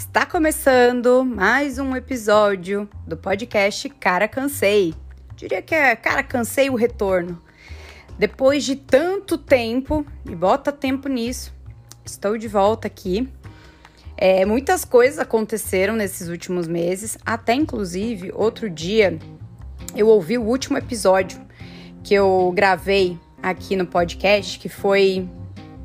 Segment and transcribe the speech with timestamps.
[0.00, 4.94] Está começando mais um episódio do podcast Cara Cansei.
[5.36, 7.38] Diria que é Cara Cansei o retorno.
[8.18, 11.54] Depois de tanto tempo, e bota tempo nisso,
[12.02, 13.28] estou de volta aqui.
[14.16, 19.18] É, muitas coisas aconteceram nesses últimos meses, até inclusive outro dia
[19.94, 21.38] eu ouvi o último episódio
[22.02, 25.28] que eu gravei aqui no podcast, que foi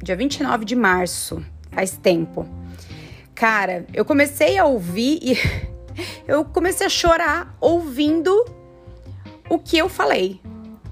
[0.01, 2.64] dia 29 de março, faz tempo.
[3.35, 5.37] Cara, eu comecei a ouvir e
[6.25, 8.33] eu comecei a chorar ouvindo
[9.49, 10.39] o que eu falei.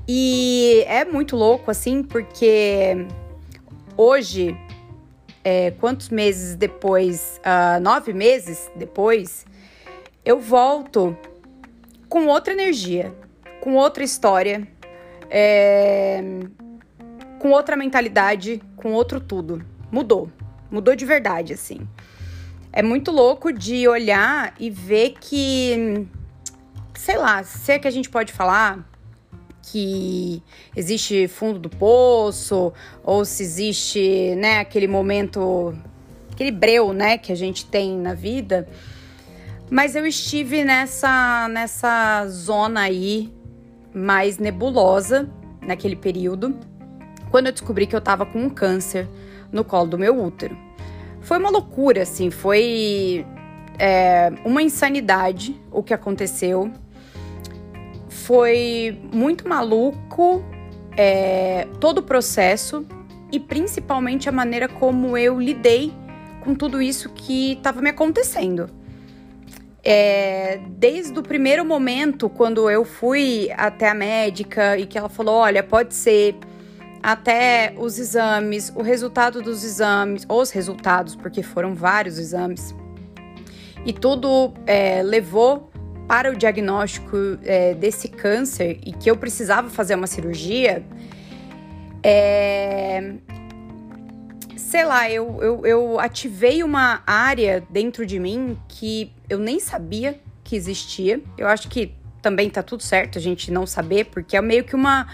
[0.06, 3.08] E é muito louco, assim, porque
[3.96, 4.58] hoje,
[5.42, 9.46] é, quantos meses depois, uh, nove meses depois,
[10.26, 11.18] eu volto
[12.10, 13.16] com outra energia,
[13.62, 14.68] com outra história,
[15.30, 16.22] é,
[17.40, 19.66] com outra mentalidade, com outro tudo.
[19.90, 20.30] Mudou,
[20.70, 21.88] mudou de verdade, assim
[22.74, 26.08] é muito louco de olhar e ver que,
[26.96, 28.90] sei lá, se é que a gente pode falar
[29.62, 30.42] que
[30.76, 35.74] existe fundo do poço, ou se existe, né, aquele momento,
[36.32, 38.68] aquele breu, né, que a gente tem na vida.
[39.70, 43.32] Mas eu estive nessa, nessa zona aí
[43.94, 45.30] mais nebulosa
[45.62, 46.58] naquele período,
[47.30, 49.08] quando eu descobri que eu tava com um câncer
[49.52, 50.73] no colo do meu útero.
[51.24, 53.26] Foi uma loucura, assim, foi
[53.80, 56.72] é, uma insanidade o que aconteceu.
[58.10, 60.44] Foi muito maluco
[60.96, 62.86] é, todo o processo
[63.32, 65.94] e principalmente a maneira como eu lidei
[66.42, 68.70] com tudo isso que estava me acontecendo.
[69.84, 75.36] É, desde o primeiro momento, quando eu fui até a médica e que ela falou:
[75.36, 76.36] olha, pode ser
[77.04, 82.74] até os exames, o resultado dos exames, os resultados, porque foram vários exames,
[83.86, 85.70] e tudo é, levou
[86.08, 90.86] para o diagnóstico é, desse câncer e que eu precisava fazer uma cirurgia,
[92.02, 93.16] é,
[94.56, 100.20] sei lá, eu, eu, eu ativei uma área dentro de mim que eu nem sabia
[100.44, 101.22] que existia.
[101.38, 104.76] Eu acho que também tá tudo certo a gente não saber, porque é meio que
[104.76, 105.08] uma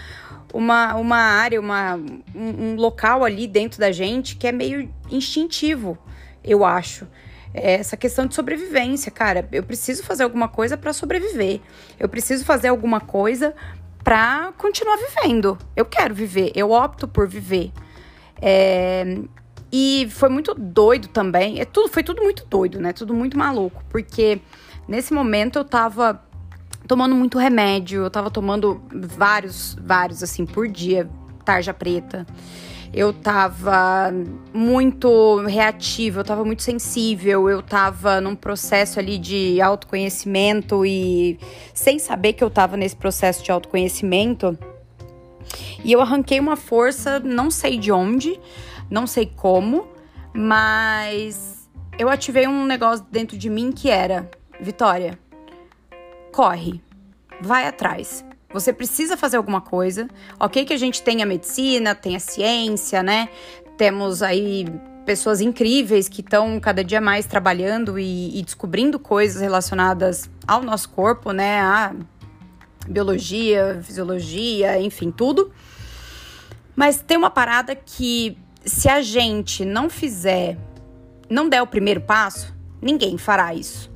[0.52, 1.96] uma, uma área, uma,
[2.34, 5.98] um, um local ali dentro da gente que é meio instintivo,
[6.44, 7.06] eu acho.
[7.52, 9.48] É essa questão de sobrevivência, cara.
[9.50, 11.60] Eu preciso fazer alguma coisa para sobreviver.
[11.98, 13.54] Eu preciso fazer alguma coisa
[14.04, 15.58] para continuar vivendo.
[15.74, 17.72] Eu quero viver, eu opto por viver.
[18.40, 19.18] É,
[19.72, 21.60] e foi muito doido também.
[21.60, 22.92] É tudo, foi tudo muito doido, né?
[22.92, 24.40] Tudo muito maluco, porque
[24.88, 26.22] nesse momento eu tava
[26.90, 31.08] tomando muito remédio, eu tava tomando vários, vários assim por dia,
[31.44, 32.26] tarja preta.
[32.92, 34.12] Eu tava
[34.52, 41.38] muito reativa, eu tava muito sensível, eu tava num processo ali de autoconhecimento e
[41.72, 44.58] sem saber que eu tava nesse processo de autoconhecimento.
[45.84, 48.36] E eu arranquei uma força, não sei de onde,
[48.90, 49.86] não sei como,
[50.34, 54.28] mas eu ativei um negócio dentro de mim que era:
[54.60, 55.16] Vitória,
[56.32, 56.80] corre,
[57.40, 58.24] vai atrás.
[58.52, 60.08] Você precisa fazer alguma coisa.
[60.38, 63.28] Ok, que a gente tem a medicina, tem a ciência, né?
[63.76, 64.66] Temos aí
[65.06, 70.90] pessoas incríveis que estão cada dia mais trabalhando e, e, descobrindo coisas relacionadas ao nosso
[70.90, 71.60] corpo, né?
[71.60, 71.94] A
[72.88, 75.52] biologia, fisiologia, enfim, tudo.
[76.74, 80.58] Mas tem uma parada que, se a gente não fizer,
[81.28, 83.89] não der o primeiro passo, ninguém fará isso.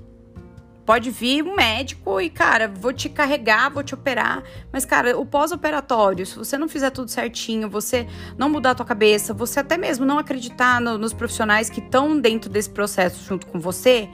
[0.84, 4.42] Pode vir um médico e, cara, vou te carregar, vou te operar.
[4.70, 8.06] Mas, cara, o pós-operatório, se você não fizer tudo certinho, você
[8.36, 12.20] não mudar a tua cabeça, você até mesmo não acreditar no, nos profissionais que estão
[12.20, 14.10] dentro desse processo junto com você,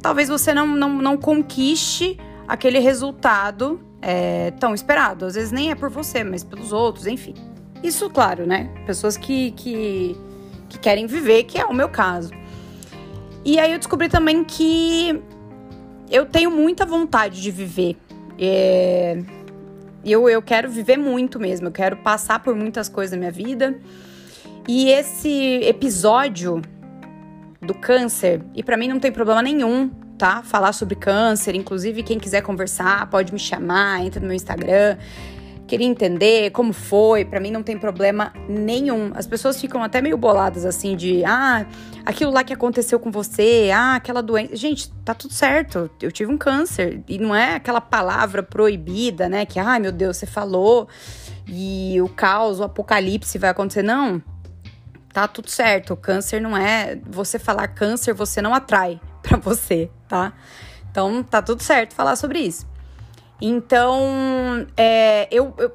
[0.00, 5.26] talvez você não, não, não conquiste aquele resultado é, tão esperado.
[5.26, 7.34] Às vezes nem é por você, mas pelos outros, enfim.
[7.82, 8.70] Isso, claro, né?
[8.86, 10.16] Pessoas que, que,
[10.68, 12.30] que querem viver, que é o meu caso.
[13.44, 15.22] E aí eu descobri também que
[16.10, 17.96] eu tenho muita vontade de viver.
[18.38, 19.22] É,
[20.04, 23.78] eu, eu quero viver muito mesmo, eu quero passar por muitas coisas na minha vida.
[24.66, 26.60] E esse episódio
[27.60, 30.42] do câncer, e para mim não tem problema nenhum, tá?
[30.42, 34.96] Falar sobre câncer, inclusive quem quiser conversar, pode me chamar, entra no meu Instagram
[35.68, 39.12] queria entender como foi, para mim não tem problema nenhum.
[39.14, 41.66] As pessoas ficam até meio boladas assim de, ah,
[42.04, 44.56] aquilo lá que aconteceu com você, ah, aquela doença.
[44.56, 45.90] Gente, tá tudo certo.
[46.02, 50.16] Eu tive um câncer e não é aquela palavra proibida, né, que ai, meu Deus,
[50.16, 50.88] você falou
[51.46, 54.22] e o caos, o apocalipse vai acontecer, não.
[55.12, 55.94] tá tudo certo.
[55.94, 56.98] O câncer não é.
[57.06, 60.32] Você falar câncer, você não atrai para você, tá?
[60.90, 62.67] Então tá tudo certo falar sobre isso.
[63.40, 65.72] Então, é, eu, eu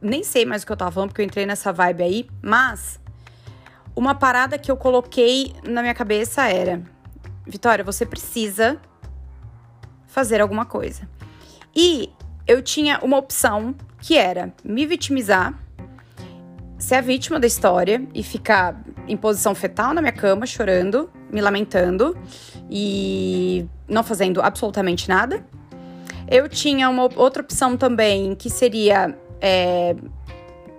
[0.00, 3.00] nem sei mais o que eu tava falando, porque eu entrei nessa vibe aí, mas
[3.96, 6.82] uma parada que eu coloquei na minha cabeça era:
[7.46, 8.80] Vitória, você precisa
[10.06, 11.08] fazer alguma coisa.
[11.74, 12.10] E
[12.46, 15.54] eu tinha uma opção que era me vitimizar,
[16.78, 21.40] ser a vítima da história e ficar em posição fetal na minha cama, chorando, me
[21.40, 22.16] lamentando
[22.70, 25.44] e não fazendo absolutamente nada.
[26.30, 29.96] Eu tinha uma outra opção também, que seria é,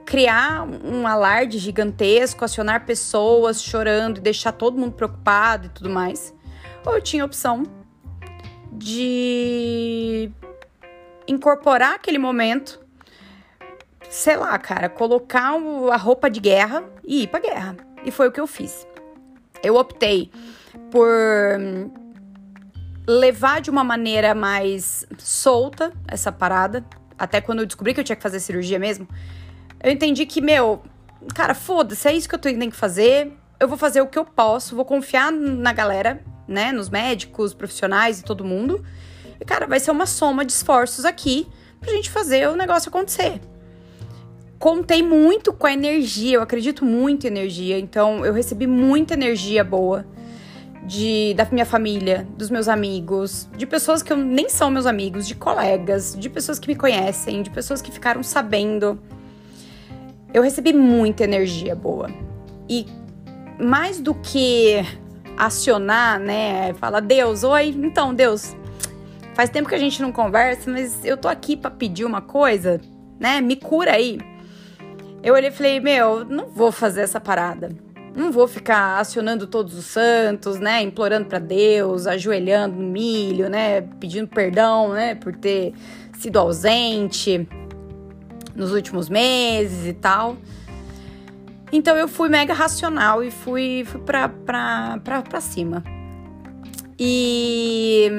[0.06, 6.34] criar um alarde gigantesco, acionar pessoas chorando e deixar todo mundo preocupado e tudo mais.
[6.86, 7.64] Ou eu tinha a opção
[8.72, 10.32] de
[11.28, 12.80] incorporar aquele momento,
[14.10, 15.54] sei lá, cara, colocar
[15.92, 17.76] a roupa de guerra e ir pra guerra.
[18.06, 18.88] E foi o que eu fiz.
[19.62, 20.32] Eu optei
[20.90, 21.60] por
[23.12, 26.84] levar de uma maneira mais solta essa parada.
[27.18, 29.08] Até quando eu descobri que eu tinha que fazer cirurgia mesmo,
[29.84, 30.82] eu entendi que, meu,
[31.36, 33.34] cara, foda-se, é isso que eu tenho que fazer.
[33.60, 36.72] Eu vou fazer o que eu posso, vou confiar na galera, né?
[36.72, 38.84] Nos médicos, profissionais e todo mundo.
[39.40, 41.48] E, cara, vai ser uma soma de esforços aqui
[41.80, 43.40] pra gente fazer o negócio acontecer.
[44.58, 49.64] Contei muito com a energia, eu acredito muito em energia, então eu recebi muita energia
[49.64, 50.06] boa
[50.84, 55.28] de da minha família, dos meus amigos, de pessoas que eu nem são meus amigos,
[55.28, 59.00] de colegas, de pessoas que me conhecem, de pessoas que ficaram sabendo.
[60.34, 62.10] Eu recebi muita energia boa.
[62.68, 62.86] E
[63.60, 64.84] mais do que
[65.38, 68.56] acionar, né, fala Deus, oi, então Deus,
[69.34, 72.80] faz tempo que a gente não conversa, mas eu tô aqui para pedir uma coisa,
[73.20, 73.40] né?
[73.42, 74.20] Me cura aí.
[75.22, 77.70] Eu olhei e falei, meu, não vou fazer essa parada
[78.16, 80.82] não vou ficar acionando todos os santos, né?
[80.82, 83.82] Implorando para Deus, ajoelhando no milho, né?
[83.82, 85.16] Pedindo perdão, né?
[85.16, 85.74] Por ter
[86.20, 87.48] sido ausente
[88.56, 90.38] nos últimos meses e tal.
[91.72, 95.84] Então eu fui mega racional e fui, fui pra, pra, pra, pra cima.
[97.00, 98.12] E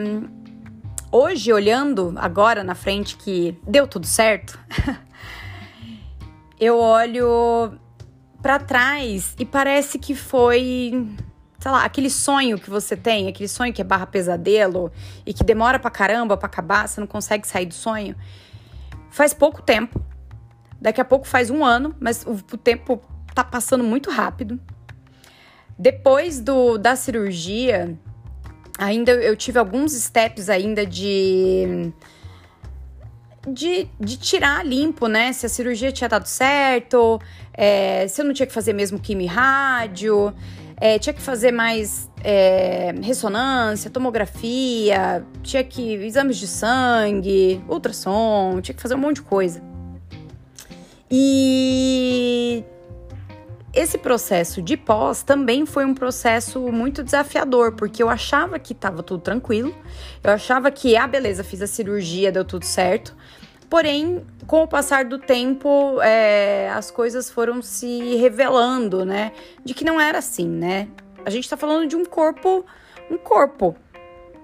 [1.11, 4.59] hoje, olhando agora na frente que deu tudo certo,
[6.59, 7.79] eu olho
[8.43, 11.09] para trás e parece que foi,
[11.61, 14.91] sei lá, aquele sonho que você tem, aquele sonho que é barra pesadelo
[15.25, 18.17] e que demora pra caramba pra acabar, você não consegue sair do sonho.
[19.11, 20.03] Faz pouco tempo.
[20.81, 23.00] Daqui a pouco faz um ano, mas o, o tempo
[23.33, 24.61] tá passando muito rápido.
[25.79, 27.97] Depois do, da cirurgia,
[28.77, 31.93] ainda eu tive alguns steps ainda de
[33.49, 35.33] de, de tirar limpo, né?
[35.33, 37.21] Se a cirurgia tinha dado certo,
[37.53, 40.33] é, se eu não tinha que fazer mesmo quimio rádio,
[40.81, 48.75] é, tinha que fazer mais é, ressonância, tomografia, tinha que exames de sangue, ultrassom, tinha
[48.75, 49.62] que fazer um monte de coisa.
[51.11, 52.65] E
[53.74, 59.02] esse processo de pós também foi um processo muito desafiador, porque eu achava que estava
[59.02, 59.74] tudo tranquilo,
[60.22, 63.16] eu achava que, ah, beleza, fiz a cirurgia, deu tudo certo.
[63.70, 69.32] Porém, com o passar do tempo, é, as coisas foram se revelando, né?
[69.64, 70.88] De que não era assim, né?
[71.24, 72.67] A gente tá falando de um corpo,
[73.10, 73.74] um corpo,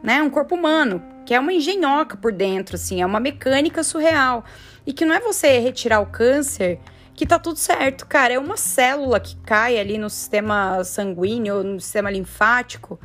[0.02, 0.22] né?
[0.22, 4.42] Um corpo humano, que é uma engenhoca por dentro, assim, é uma mecânica surreal.
[4.86, 6.80] E que não é você retirar o câncer
[7.18, 8.34] que tá tudo certo, cara.
[8.34, 13.00] É uma célula que cai ali no sistema sanguíneo, no sistema linfático,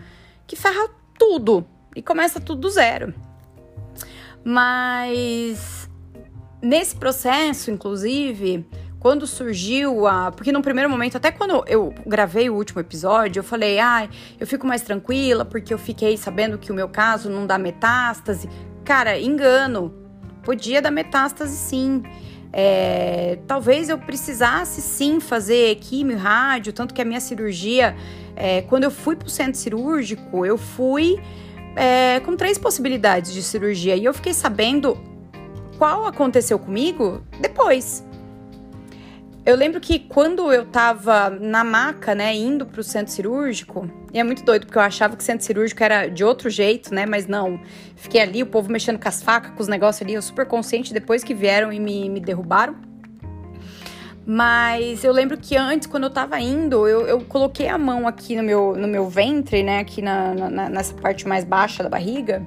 [0.45, 1.65] que ferra tudo
[1.95, 3.11] e começa tudo do zero.
[4.45, 5.89] Mas
[6.61, 8.63] nesse processo, inclusive,
[8.99, 10.31] quando surgiu a.
[10.31, 14.15] Porque no primeiro momento, até quando eu gravei o último episódio, eu falei, ai, ah,
[14.39, 18.47] eu fico mais tranquila porque eu fiquei sabendo que o meu caso não dá metástase.
[18.85, 19.91] Cara, engano.
[20.43, 22.03] Podia dar metástase sim.
[22.55, 27.95] É, talvez eu precisasse sim fazer químio, rádio, tanto que a minha cirurgia,
[28.35, 31.19] é, quando eu fui para o centro cirúrgico, eu fui
[31.75, 34.95] é, com três possibilidades de cirurgia e eu fiquei sabendo
[35.79, 38.05] qual aconteceu comigo depois.
[39.45, 44.23] Eu lembro que quando eu tava na maca, né, indo pro centro cirúrgico, e é
[44.23, 47.59] muito doido, porque eu achava que centro cirúrgico era de outro jeito, né, mas não.
[47.97, 50.93] Fiquei ali, o povo mexendo com as facas, com os negócios ali, eu super consciente
[50.93, 52.75] depois que vieram e me, me derrubaram.
[54.25, 58.37] Mas eu lembro que antes, quando eu tava indo, eu, eu coloquei a mão aqui
[58.37, 62.41] no meu, no meu ventre, né, aqui na, na nessa parte mais baixa da barriga.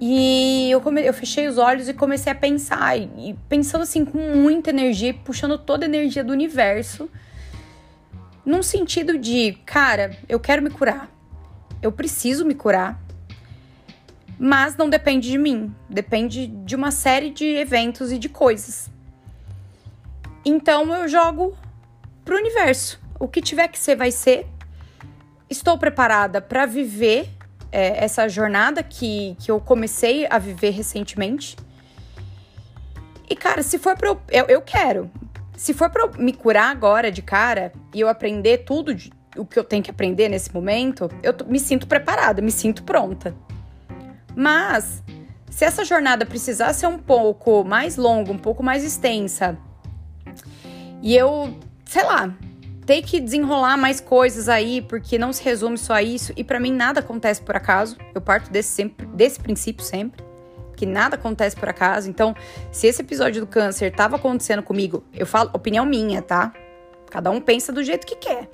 [0.00, 1.02] E eu, come...
[1.02, 5.56] eu fechei os olhos e comecei a pensar, e pensando assim com muita energia, puxando
[5.56, 7.08] toda a energia do universo.
[8.44, 11.10] num sentido de, cara, eu quero me curar.
[11.82, 13.00] Eu preciso me curar.
[14.38, 18.90] Mas não depende de mim, depende de uma série de eventos e de coisas.
[20.44, 21.56] Então eu jogo
[22.24, 23.00] pro universo.
[23.18, 24.46] O que tiver que ser, vai ser.
[25.48, 27.30] Estou preparada para viver
[27.70, 31.56] é, essa jornada que, que eu comecei a viver recentemente.
[33.28, 34.20] E, cara, se for pra eu.
[34.30, 35.10] Eu, eu quero.
[35.56, 39.44] Se for pra eu me curar agora de cara e eu aprender tudo de, o
[39.44, 43.34] que eu tenho que aprender nesse momento, eu me sinto preparada, me sinto pronta.
[44.34, 45.02] Mas,
[45.50, 49.56] se essa jornada precisar ser um pouco mais longa, um pouco mais extensa,
[51.02, 52.34] e eu, sei lá,
[52.86, 56.60] ter que desenrolar mais coisas aí, porque não se resume só a isso, e para
[56.60, 60.24] mim nada acontece por acaso, eu parto desse, sempre, desse princípio sempre
[60.76, 62.08] que nada acontece por acaso.
[62.08, 62.36] Então,
[62.70, 66.52] se esse episódio do câncer estava acontecendo comigo, eu falo opinião minha, tá?
[67.10, 68.48] Cada um pensa do jeito que quer.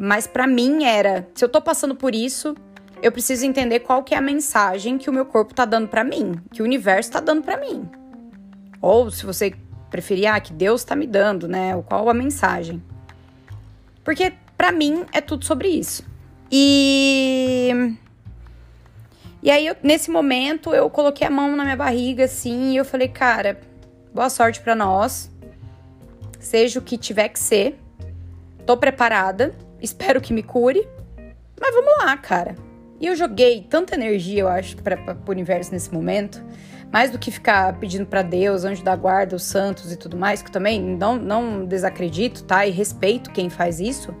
[0.00, 2.56] Mas para mim era, se eu tô passando por isso,
[3.00, 6.02] eu preciso entender qual que é a mensagem que o meu corpo tá dando para
[6.02, 7.88] mim, que o universo tá dando para mim.
[8.80, 9.54] Ou se você
[9.90, 11.80] preferir, ah, que Deus tá me dando, né?
[11.86, 12.82] Qual a mensagem.
[14.04, 16.04] Porque para mim é tudo sobre isso.
[16.50, 17.96] E
[19.42, 22.84] E aí eu, nesse momento eu coloquei a mão na minha barriga assim, e eu
[22.84, 23.60] falei, cara,
[24.14, 25.30] boa sorte para nós.
[26.38, 27.78] Seja o que tiver que ser.
[28.64, 30.86] Tô preparada, espero que me cure.
[31.60, 32.54] Mas vamos lá, cara.
[33.00, 36.40] E eu joguei tanta energia, eu acho, para o universo nesse momento,
[36.92, 40.42] mais do que ficar pedindo para Deus, anjo da guarda, os santos e tudo mais,
[40.42, 42.66] que também não, não desacredito, tá?
[42.66, 44.14] E respeito quem faz isso.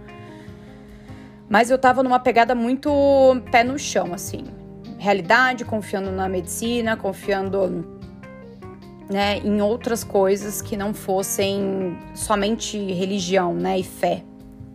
[1.50, 2.90] Mas eu tava numa pegada muito
[3.50, 4.44] pé no chão, assim.
[4.98, 8.00] Realidade, confiando na medicina, confiando
[9.10, 14.22] né, em outras coisas que não fossem somente religião, né, e fé.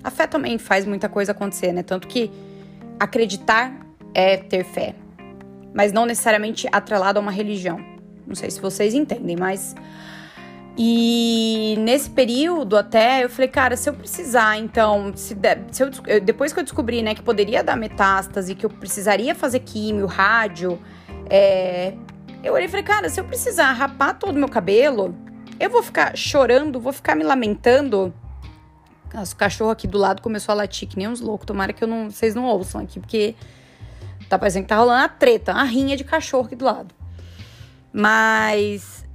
[0.03, 1.81] A fé também faz muita coisa acontecer, né?
[1.81, 2.31] Tanto que
[2.99, 3.73] acreditar
[4.13, 4.93] é ter fé,
[5.77, 7.79] mas não necessariamente atrelado a uma religião.
[8.25, 9.75] Não sei se vocês entendem, mas.
[10.75, 15.89] E nesse período até eu falei, cara, se eu precisar, então, se, de, se eu,
[16.21, 20.79] depois que eu descobri, né, que poderia dar metástase, que eu precisaria fazer químio, rádio,
[21.29, 21.93] é,
[22.43, 25.15] eu olhei e falei, cara, se eu precisar rapar todo o meu cabelo,
[25.59, 28.11] eu vou ficar chorando, vou ficar me lamentando.
[29.13, 31.45] Nossa, o cachorro aqui do lado começou a latir que nem uns loucos.
[31.45, 33.35] Tomara que eu não, vocês não ouçam aqui, porque
[34.29, 36.93] Tá parecendo que tá rolando a treta, a rinha de cachorro aqui do lado.
[37.93, 39.05] Mas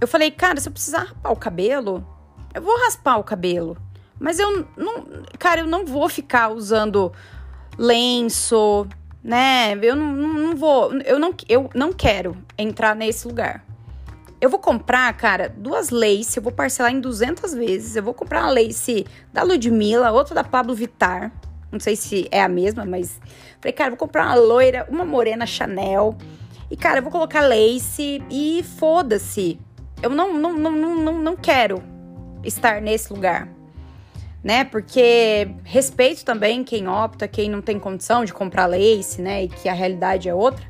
[0.00, 2.06] eu falei, cara, se eu precisar raspar o cabelo,
[2.54, 3.76] eu vou raspar o cabelo.
[4.18, 5.04] Mas eu não,
[5.38, 7.12] cara, eu não vou ficar usando
[7.76, 8.86] lenço,
[9.22, 9.78] né?
[9.80, 13.64] Eu não, não, vou, eu não, eu não quero entrar nesse lugar.
[14.40, 17.96] Eu vou comprar, cara, duas lace, eu vou parcelar em 200 vezes.
[17.96, 21.32] Eu vou comprar uma lace da Ludmilla, outra da Pablo Vittar.
[21.70, 23.20] Não sei se é a mesma, mas
[23.60, 26.16] falei, cara, vou comprar uma loira, uma morena Chanel.
[26.70, 29.58] E, cara, eu vou colocar lace e foda-se.
[30.02, 31.82] Eu não, não, não, não, não quero
[32.44, 33.48] estar nesse lugar.
[34.42, 34.64] Né?
[34.64, 39.44] Porque respeito também quem opta, quem não tem condição de comprar lace, né?
[39.44, 40.64] E que a realidade é outra.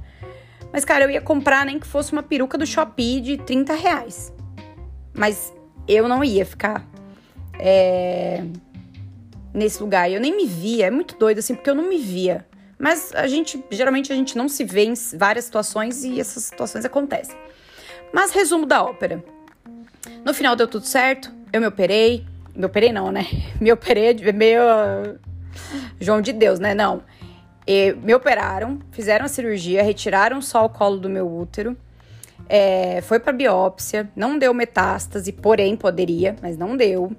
[0.73, 4.33] Mas, cara, eu ia comprar nem que fosse uma peruca do Shopee de 30 reais.
[5.13, 5.53] Mas
[5.87, 6.87] eu não ia ficar.
[7.59, 8.43] É
[9.53, 10.11] nesse lugar.
[10.11, 12.47] Eu nem me via, é muito doido assim, porque eu não me via.
[12.79, 16.85] Mas a gente, geralmente a gente não se vê em várias situações e essas situações
[16.85, 17.37] acontecem.
[18.13, 19.23] Mas resumo da ópera.
[20.25, 22.25] No final deu tudo certo, eu me operei.
[22.55, 23.27] Me operei não, né?
[23.61, 24.61] Me operei meio
[26.01, 26.75] João de Deus, né?
[26.75, 27.03] Não.
[27.67, 31.77] E me operaram, fizeram a cirurgia, retiraram só o colo do meu útero.
[32.49, 37.13] É, foi para biópsia, não deu metástase, porém poderia, mas não deu.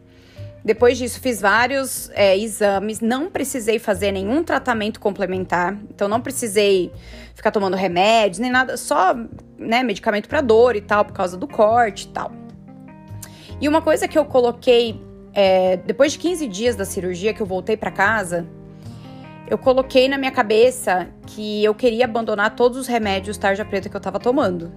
[0.63, 6.91] Depois disso, fiz vários é, exames, não precisei fazer nenhum tratamento complementar, então não precisei
[7.33, 9.15] ficar tomando remédios nem nada, só
[9.57, 12.31] né, medicamento para dor e tal, por causa do corte e tal.
[13.61, 15.01] E uma coisa que eu coloquei
[15.33, 18.45] é, depois de 15 dias da cirurgia que eu voltei para casa,
[19.49, 23.95] eu coloquei na minha cabeça que eu queria abandonar todos os remédios tarja preta que
[23.95, 24.71] eu tava tomando.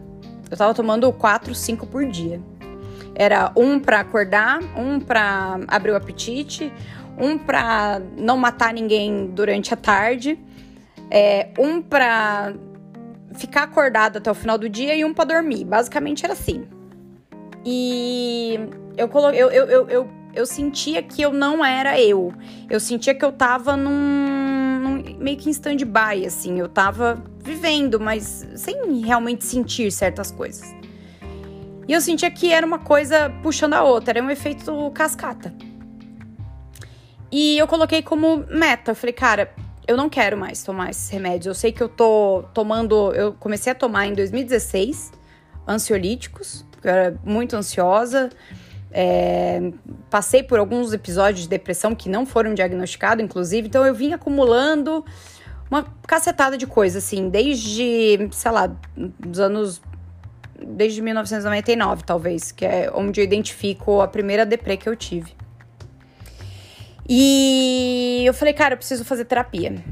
[0.50, 2.40] Eu tava tomando 4, 5 por dia.
[3.14, 6.72] Era um para acordar, um para abrir o apetite,
[7.18, 10.38] um para não matar ninguém durante a tarde,
[11.10, 12.54] é, um para
[13.34, 15.64] ficar acordado até o final do dia e um para dormir.
[15.64, 16.66] Basicamente era assim.
[17.64, 18.58] E
[18.96, 19.30] eu, colo...
[19.30, 22.32] eu, eu, eu, eu, eu sentia que eu não era eu.
[22.68, 26.58] Eu sentia que eu tava num, num meio que em stand-by, assim.
[26.58, 30.81] Eu tava vivendo, mas sem realmente sentir certas coisas.
[31.86, 35.52] E eu sentia que era uma coisa puxando a outra, era um efeito cascata.
[37.30, 38.90] E eu coloquei como meta.
[38.90, 39.52] Eu falei, cara,
[39.86, 41.46] eu não quero mais tomar esses remédios.
[41.46, 43.12] Eu sei que eu tô tomando.
[43.14, 45.12] Eu comecei a tomar em 2016
[45.66, 48.30] ansiolíticos, porque eu era muito ansiosa.
[48.90, 49.72] É,
[50.10, 55.02] passei por alguns episódios de depressão que não foram diagnosticados, inclusive, então eu vim acumulando
[55.70, 58.70] uma cacetada de coisa, assim, desde, sei lá,
[59.18, 59.80] dos anos.
[60.66, 65.32] Desde 1999, talvez, que é onde eu identifico a primeira deprê que eu tive.
[67.08, 69.82] E eu falei, cara, eu preciso fazer terapia.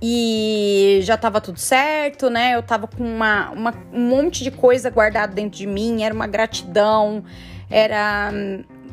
[0.00, 2.56] E já tava tudo certo, né?
[2.56, 6.26] Eu tava com uma, uma, um monte de coisa guardada dentro de mim, era uma
[6.26, 7.24] gratidão,
[7.70, 8.32] era,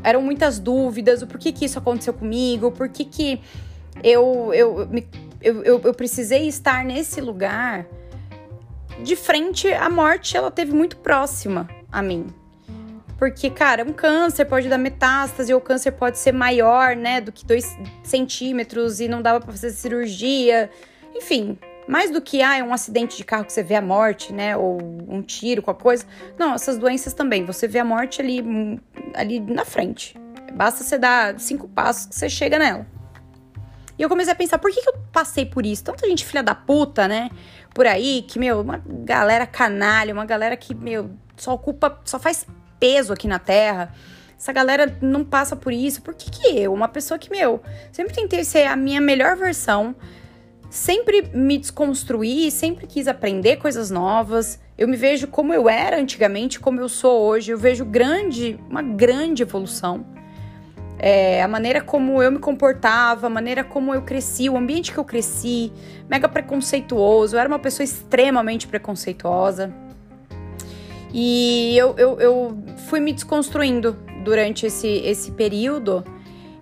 [0.04, 3.42] eram muitas dúvidas, o porquê que isso aconteceu comigo, por que
[4.04, 4.88] eu, eu,
[5.42, 7.86] eu, eu, eu precisei estar nesse lugar.
[9.04, 12.28] De frente, a morte, ela teve muito próxima a mim.
[13.18, 17.32] Porque, cara, um câncer pode dar metástase, ou o câncer pode ser maior, né, do
[17.32, 20.70] que 2 centímetros e não dava para fazer cirurgia.
[21.14, 24.32] Enfim, mais do que ah, é um acidente de carro que você vê a morte,
[24.32, 24.78] né, ou
[25.08, 26.06] um tiro, qualquer coisa.
[26.38, 28.42] Não, essas doenças também, você vê a morte ali,
[29.14, 30.16] ali na frente.
[30.54, 32.86] Basta você dar cinco passos que você chega nela.
[33.98, 35.84] E eu comecei a pensar, por que, que eu passei por isso?
[35.84, 37.30] Tanta gente filha da puta, né?
[37.74, 42.46] Por aí, que, meu, uma galera canalha, uma galera que, meu, só ocupa, só faz
[42.80, 43.94] peso aqui na Terra.
[44.38, 46.02] Essa galera não passa por isso.
[46.02, 47.62] Por que, que eu, uma pessoa que, meu,
[47.92, 49.96] sempre tentei ser a minha melhor versão,
[50.70, 54.60] sempre me desconstruí, sempre quis aprender coisas novas.
[54.78, 57.52] Eu me vejo como eu era antigamente, como eu sou hoje.
[57.52, 60.06] Eu vejo grande, uma grande evolução.
[61.02, 64.98] É, a maneira como eu me comportava, a maneira como eu cresci, o ambiente que
[64.98, 65.72] eu cresci,
[66.10, 67.36] mega preconceituoso.
[67.36, 69.74] Eu era uma pessoa extremamente preconceituosa.
[71.14, 76.04] E eu, eu, eu fui me desconstruindo durante esse, esse período.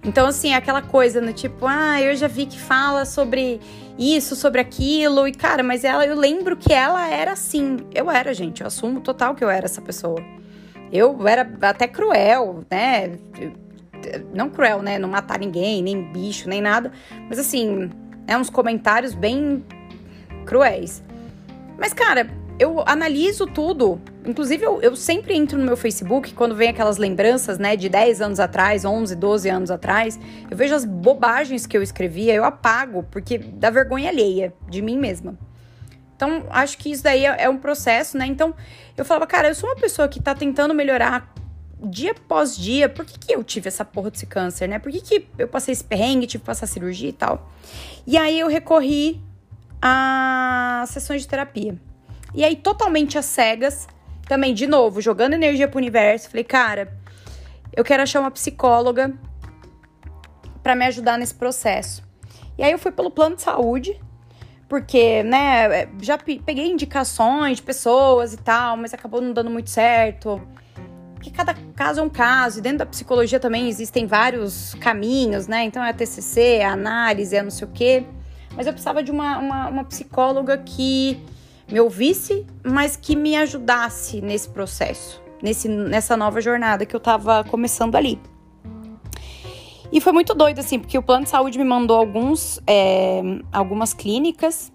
[0.04, 3.60] Então, assim, aquela coisa no tipo, ah, eu já vi que fala sobre
[3.98, 7.78] isso, sobre aquilo, e cara, mas ela, eu lembro que ela era assim.
[7.94, 10.24] Eu era, gente, eu assumo total que eu era essa pessoa.
[10.92, 13.18] Eu era até cruel, né?
[14.34, 14.98] Não cruel, né?
[14.98, 16.92] Não matar ninguém, nem bicho, nem nada.
[17.30, 17.90] Mas assim,
[18.28, 19.64] é uns comentários bem
[20.46, 21.04] cruéis.
[21.78, 22.30] Mas, cara,
[22.60, 24.02] eu analiso tudo.
[24.26, 28.22] Inclusive, eu, eu, sempre entro no meu Facebook quando vem aquelas lembranças, né, de 10
[28.22, 30.20] anos atrás, 11, 12 anos atrás.
[30.50, 34.98] Eu vejo as bobagens que eu escrevia, eu apago, porque dá vergonha alheia de mim
[34.98, 35.38] mesma.
[36.16, 38.26] Então, acho que isso daí é, é um processo, né?
[38.26, 38.56] Então,
[38.98, 41.32] eu falava, cara, eu sou uma pessoa que tá tentando melhorar
[41.82, 42.90] dia após dia.
[42.90, 44.80] Por que, que eu tive essa porra desse câncer, né?
[44.80, 47.52] Por que, que eu passei esse perrengue, tive que passar cirurgia e tal?
[48.06, 49.22] E aí eu recorri
[49.82, 51.78] a sessões de terapia.
[52.34, 53.88] E aí, totalmente às cegas,
[54.28, 56.94] também, de novo, jogando energia pro universo, falei, cara,
[57.74, 59.14] eu quero achar uma psicóloga
[60.62, 62.04] para me ajudar nesse processo.
[62.58, 64.00] E aí eu fui pelo plano de saúde,
[64.68, 70.42] porque, né, já peguei indicações de pessoas e tal, mas acabou não dando muito certo.
[71.28, 75.64] Porque cada caso é um caso, e dentro da psicologia também existem vários caminhos, né?
[75.64, 78.06] Então é a TCC, é a análise, é não sei o quê.
[78.56, 81.20] Mas eu precisava de uma, uma, uma psicóloga que
[81.70, 87.44] me ouvisse, mas que me ajudasse nesse processo, nesse, nessa nova jornada que eu tava
[87.44, 88.20] começando ali.
[89.92, 93.94] E foi muito doido, assim, porque o plano de saúde me mandou alguns, é, algumas
[93.94, 94.72] clínicas.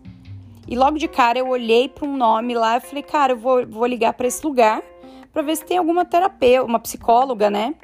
[0.68, 3.66] E logo de cara eu olhei para um nome lá e falei, cara, eu vou,
[3.66, 4.82] vou ligar para esse lugar
[5.32, 7.74] para ver se tem alguma terapeuta, uma psicóloga, né?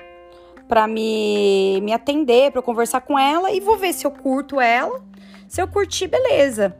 [0.68, 4.60] Para me, me atender, para eu conversar com ela e vou ver se eu curto
[4.60, 5.02] ela.
[5.48, 6.76] Se eu curtir, beleza.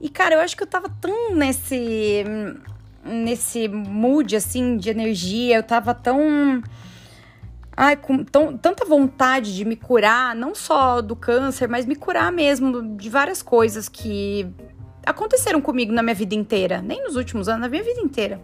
[0.00, 2.22] E, cara, eu acho que eu tava tão nesse.
[3.02, 6.62] nesse mood, assim, de energia, eu tava tão.
[7.74, 12.30] Ai, com tão, tanta vontade de me curar, não só do câncer, mas me curar
[12.30, 14.46] mesmo de várias coisas que
[15.04, 16.82] aconteceram comigo na minha vida inteira.
[16.82, 18.40] Nem nos últimos anos, na minha vida inteira.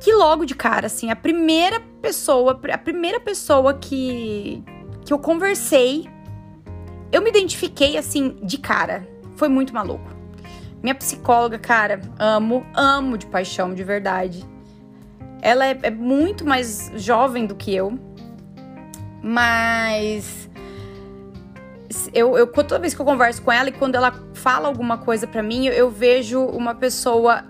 [0.00, 4.64] Que logo de cara, assim, a primeira pessoa, a primeira pessoa que,
[5.04, 6.08] que eu conversei,
[7.12, 10.10] eu me identifiquei assim de cara foi muito maluco.
[10.82, 14.42] Minha psicóloga, cara, amo, amo de paixão, de verdade.
[15.42, 17.98] Ela é, é muito mais jovem do que eu,
[19.22, 20.48] mas
[22.14, 25.26] eu, eu, toda vez que eu converso com ela e quando ela fala alguma coisa
[25.26, 27.44] para mim, eu, eu, vejo uma pessoa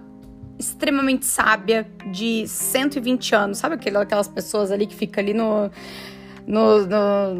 [0.61, 3.59] extremamente sábia de 120 anos.
[3.59, 5.71] Sabe aquelas pessoas ali que fica ali no,
[6.47, 7.35] no, no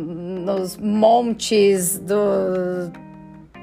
[0.45, 2.91] nos montes do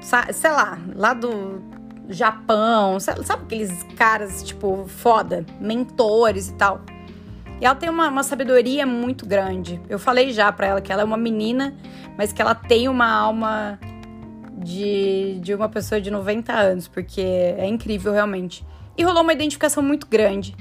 [0.00, 1.60] sei lá, lá do
[2.08, 6.80] Japão, sabe aqueles caras, tipo, foda, mentores e tal.
[7.60, 9.80] E ela tem uma, uma sabedoria muito grande.
[9.88, 11.74] Eu falei já para ela que ela é uma menina,
[12.16, 13.78] mas que ela tem uma alma
[14.56, 18.64] de, de uma pessoa de 90 anos, porque é incrível realmente.
[18.98, 20.56] E rolou uma identificação muito grande.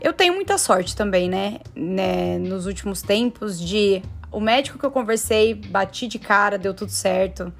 [0.00, 1.58] Eu tenho muita sorte também, né?
[1.74, 2.38] né?
[2.38, 7.52] Nos últimos tempos, de o médico que eu conversei, bati de cara, deu tudo certo.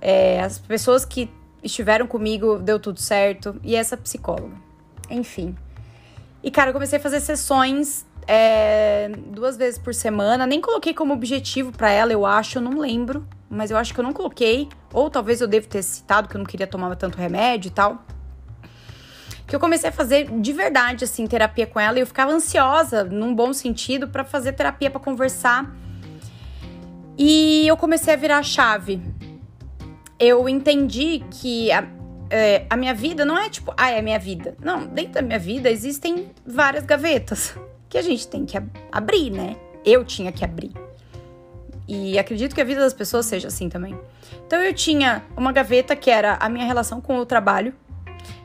[0.00, 1.30] É, as pessoas que
[1.62, 3.54] estiveram comigo, deu tudo certo.
[3.62, 4.56] E essa psicóloga.
[5.08, 5.54] Enfim.
[6.42, 10.44] E, cara, eu comecei a fazer sessões é, duas vezes por semana.
[10.44, 13.24] Nem coloquei como objetivo para ela, eu acho, eu não lembro.
[13.48, 14.68] Mas eu acho que eu não coloquei.
[14.92, 18.04] Ou talvez eu devo ter citado que eu não queria tomar tanto remédio e tal.
[19.46, 21.98] Que eu comecei a fazer de verdade, assim, terapia com ela.
[21.98, 25.72] E eu ficava ansiosa, num bom sentido, para fazer terapia, para conversar.
[27.18, 29.00] E eu comecei a virar a chave.
[30.18, 31.86] Eu entendi que a,
[32.28, 34.56] é, a minha vida não é tipo, ah, é a minha vida.
[34.62, 37.54] Não, dentro da minha vida existem várias gavetas
[37.88, 39.56] que a gente tem que ab abrir, né?
[39.84, 40.72] Eu tinha que abrir.
[41.88, 43.96] E acredito que a vida das pessoas seja assim também.
[44.46, 47.72] Então eu tinha uma gaveta que era a minha relação com o trabalho.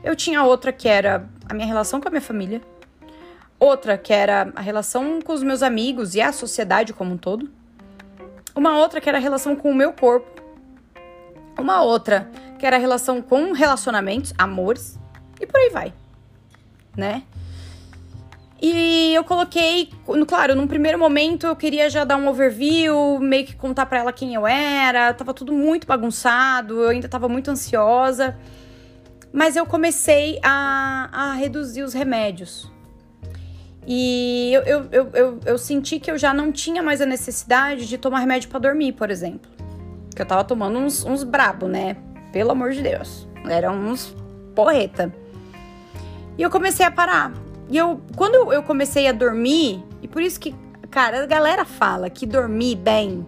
[0.02, 2.60] Eu tinha outra que era a minha relação com a minha família.
[3.58, 7.50] Outra que era a relação com os meus amigos e a sociedade como um todo.
[8.54, 10.42] Uma outra que era a relação com o meu corpo.
[11.58, 14.98] Uma outra que era a relação com relacionamentos, amores,
[15.40, 15.92] e por aí vai,
[16.96, 17.24] né?
[18.60, 19.90] E eu coloquei,
[20.28, 24.12] claro, num primeiro momento eu queria já dar um overview, meio que contar para ela
[24.12, 28.38] quem eu era, tava tudo muito bagunçado, eu ainda tava muito ansiosa.
[29.32, 32.70] Mas eu comecei a, a reduzir os remédios.
[33.86, 37.88] E eu, eu, eu, eu, eu senti que eu já não tinha mais a necessidade
[37.88, 39.50] de tomar remédio para dormir, por exemplo.
[40.14, 41.96] Que eu tava tomando uns, uns brabo, né?
[42.32, 43.26] Pelo amor de Deus.
[43.48, 44.14] Eram uns
[44.54, 45.12] porreta.
[46.38, 47.32] E eu comecei a parar.
[47.68, 50.54] E eu, quando eu comecei a dormir, e por isso que,
[50.90, 53.26] cara, a galera fala que dormir bem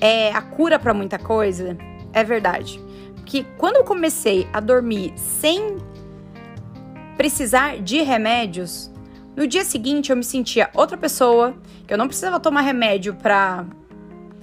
[0.00, 1.76] é a cura para muita coisa,
[2.12, 2.80] é verdade.
[3.24, 5.78] Porque quando eu comecei a dormir sem
[7.16, 8.92] precisar de remédios,
[9.34, 11.54] no dia seguinte eu me sentia outra pessoa,
[11.86, 13.64] que eu não precisava tomar remédio pra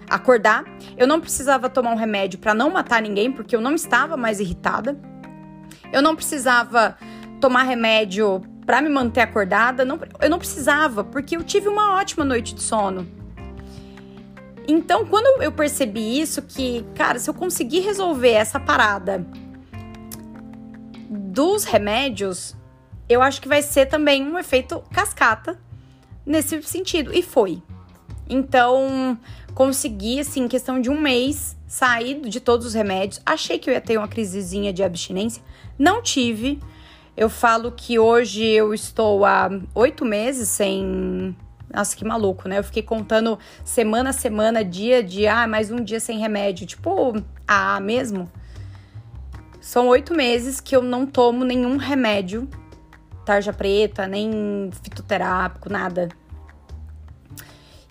[0.09, 0.65] acordar.
[0.97, 4.39] Eu não precisava tomar um remédio para não matar ninguém, porque eu não estava mais
[4.39, 4.97] irritada.
[5.93, 6.97] Eu não precisava
[7.39, 9.85] tomar remédio para me manter acordada.
[9.85, 13.07] Não, eu não precisava, porque eu tive uma ótima noite de sono.
[14.67, 19.25] Então, quando eu percebi isso, que, cara, se eu conseguir resolver essa parada
[21.09, 22.55] dos remédios,
[23.09, 25.59] eu acho que vai ser também um efeito cascata
[26.25, 27.13] nesse sentido.
[27.13, 27.61] E foi.
[28.29, 29.17] Então,
[29.53, 33.21] consegui, assim, em questão de um mês, sair de todos os remédios.
[33.25, 35.43] Achei que eu ia ter uma crisezinha de abstinência.
[35.77, 36.59] Não tive.
[37.15, 41.35] Eu falo que hoje eu estou há oito meses sem.
[41.73, 42.59] Nossa, que maluco, né?
[42.59, 46.67] Eu fiquei contando semana a semana, dia a dia, ah, mais um dia sem remédio.
[46.67, 47.13] Tipo,
[47.47, 48.29] ah, mesmo?
[49.61, 52.49] São oito meses que eu não tomo nenhum remédio,
[53.25, 56.09] tarja preta, nem fitoterápico, nada.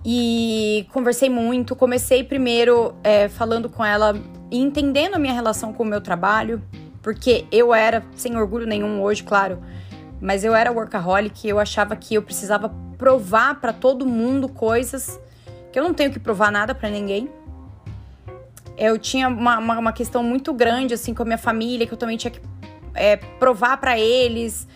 [0.05, 1.75] E conversei muito.
[1.75, 4.15] Comecei primeiro é, falando com ela
[4.51, 6.63] e entendendo a minha relação com o meu trabalho,
[7.03, 9.63] porque eu era, sem orgulho nenhum hoje, claro,
[10.21, 15.19] mas eu era workaholic, eu achava que eu precisava provar para todo mundo coisas
[15.73, 17.31] que eu não tenho que provar nada para ninguém.
[18.77, 21.99] Eu tinha uma, uma, uma, questão muito grande assim com a minha família, que eu
[21.99, 22.41] também tinha que
[22.95, 24.67] é, provar para eles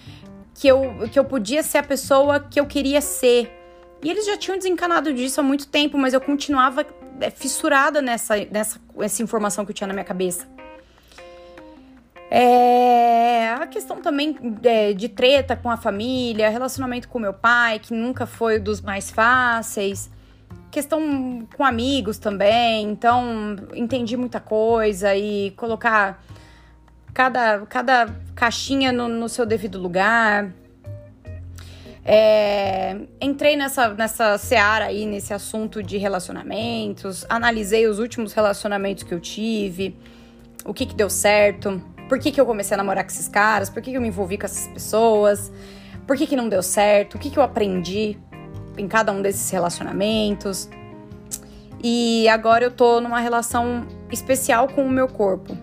[0.54, 3.50] que eu, que eu podia ser a pessoa que eu queria ser
[4.04, 6.86] e eles já tinham desencanado disso há muito tempo, mas eu continuava
[7.20, 10.46] é, fissurada nessa, nessa essa informação que eu tinha na minha cabeça.
[12.36, 17.94] É, a questão também é, de treta com a família, relacionamento com meu pai, que
[17.94, 20.10] nunca foi dos mais fáceis.
[20.68, 26.24] Questão com amigos também, então entendi muita coisa e colocar
[27.12, 30.50] cada, cada caixinha no, no seu devido lugar.
[32.04, 39.14] É, entrei nessa, nessa seara aí, nesse assunto de relacionamentos, analisei os últimos relacionamentos que
[39.14, 39.96] eu tive,
[40.64, 41.80] o que que deu certo,
[42.14, 44.06] por que que eu comecei a namorar com esses caras, por que que eu me
[44.06, 45.50] envolvi com essas pessoas,
[46.06, 48.16] por que que não deu certo, o que que eu aprendi
[48.78, 50.68] em cada um desses relacionamentos.
[51.82, 55.58] E agora eu tô numa relação especial com o meu corpo.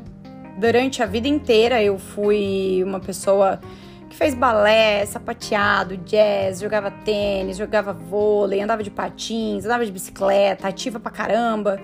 [0.57, 3.61] Durante a vida inteira eu fui uma pessoa
[4.09, 10.67] que fez balé, sapateado, jazz, jogava tênis, jogava vôlei, andava de patins, andava de bicicleta,
[10.67, 11.79] ativa pra caramba.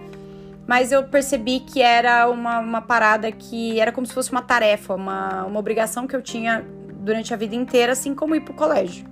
[0.67, 4.93] Mas eu percebi que era uma, uma parada que era como se fosse uma tarefa,
[4.93, 6.63] uma, uma obrigação que eu tinha
[6.99, 9.07] durante a vida inteira, assim como ir pro colégio.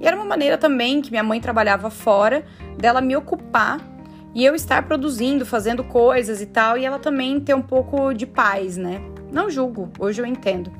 [0.00, 2.44] E era uma maneira também que minha mãe trabalhava fora,
[2.78, 3.80] dela me ocupar
[4.34, 8.24] e eu estar produzindo, fazendo coisas e tal, e ela também ter um pouco de
[8.24, 9.00] paz, né?
[9.32, 10.72] Não julgo, hoje eu entendo.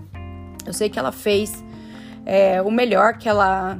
[0.65, 1.63] Eu sei que ela fez
[2.25, 3.79] é, o melhor que ela,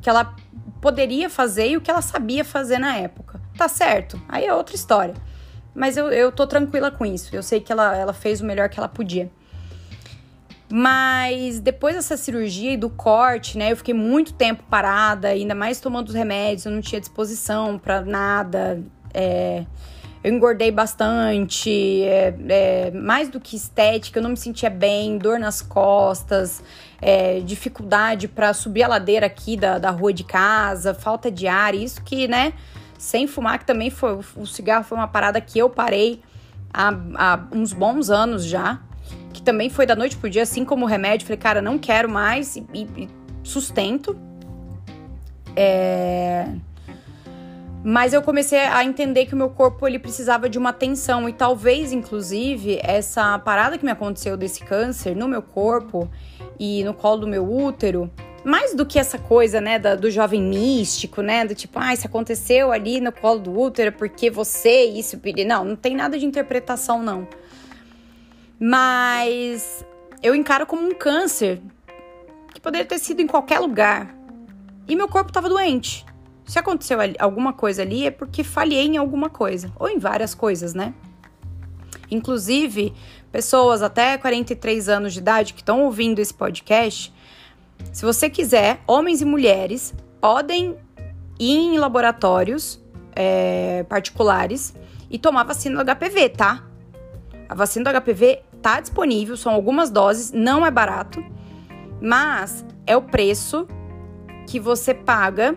[0.00, 0.34] que ela
[0.80, 3.40] poderia fazer e o que ela sabia fazer na época.
[3.58, 5.14] Tá certo, aí é outra história.
[5.74, 7.34] Mas eu, eu tô tranquila com isso.
[7.34, 9.28] Eu sei que ela, ela fez o melhor que ela podia.
[10.70, 15.80] Mas depois dessa cirurgia e do corte, né, eu fiquei muito tempo parada, ainda mais
[15.80, 18.80] tomando os remédios, eu não tinha disposição para nada.
[19.12, 19.64] É,
[20.22, 25.40] eu engordei bastante, é, é, mais do que estética, eu não me sentia bem, dor
[25.40, 26.62] nas costas,
[27.00, 31.74] é, dificuldade para subir a ladeira aqui da, da rua de casa, falta de ar,
[31.74, 32.52] isso que, né,
[32.98, 36.20] sem fumar, que também foi, o cigarro foi uma parada que eu parei
[36.74, 38.80] há, há uns bons anos já
[39.32, 41.26] que também foi da noite pro dia, assim como o remédio.
[41.26, 43.08] Falei, cara, não quero mais e, e
[43.42, 44.18] sustento.
[45.54, 46.48] É...
[47.84, 51.32] Mas eu comecei a entender que o meu corpo ele precisava de uma atenção e
[51.32, 56.10] talvez, inclusive, essa parada que me aconteceu desse câncer no meu corpo
[56.58, 58.10] e no colo do meu útero,
[58.44, 62.06] mais do que essa coisa, né, da, do jovem místico, né, do tipo, ah, isso
[62.06, 67.02] aconteceu ali no colo do útero porque você, isso, não, não tem nada de interpretação,
[67.02, 67.26] não.
[68.58, 69.84] Mas
[70.22, 71.60] eu encaro como um câncer
[72.52, 74.14] que poderia ter sido em qualquer lugar.
[74.88, 76.04] E meu corpo estava doente.
[76.44, 80.72] Se aconteceu alguma coisa ali é porque falhei em alguma coisa, ou em várias coisas,
[80.72, 80.94] né?
[82.10, 82.94] Inclusive,
[83.30, 87.12] pessoas até 43 anos de idade que estão ouvindo esse podcast,
[87.92, 90.76] se você quiser, homens e mulheres podem
[91.38, 92.80] ir em laboratórios
[93.14, 94.74] é, particulares
[95.10, 96.64] e tomar vacina do HPV, tá?
[97.48, 101.24] A vacina do HPV tá disponível, são algumas doses, não é barato,
[102.00, 103.66] mas é o preço
[104.46, 105.56] que você paga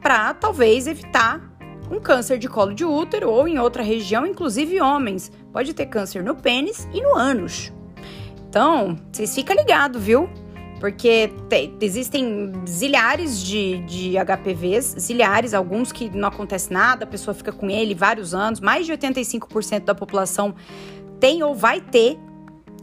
[0.00, 1.54] para talvez evitar
[1.90, 5.30] um câncer de colo de útero ou em outra região, inclusive homens.
[5.52, 7.72] Pode ter câncer no pênis e no ânus.
[8.48, 10.28] Então, vocês ficam ligados, viu?
[10.84, 17.32] Porque te, existem zilhares de, de HPVs, zilhares, alguns que não acontece nada, a pessoa
[17.32, 20.54] fica com ele vários anos, mais de 85% da população
[21.18, 22.18] tem ou vai ter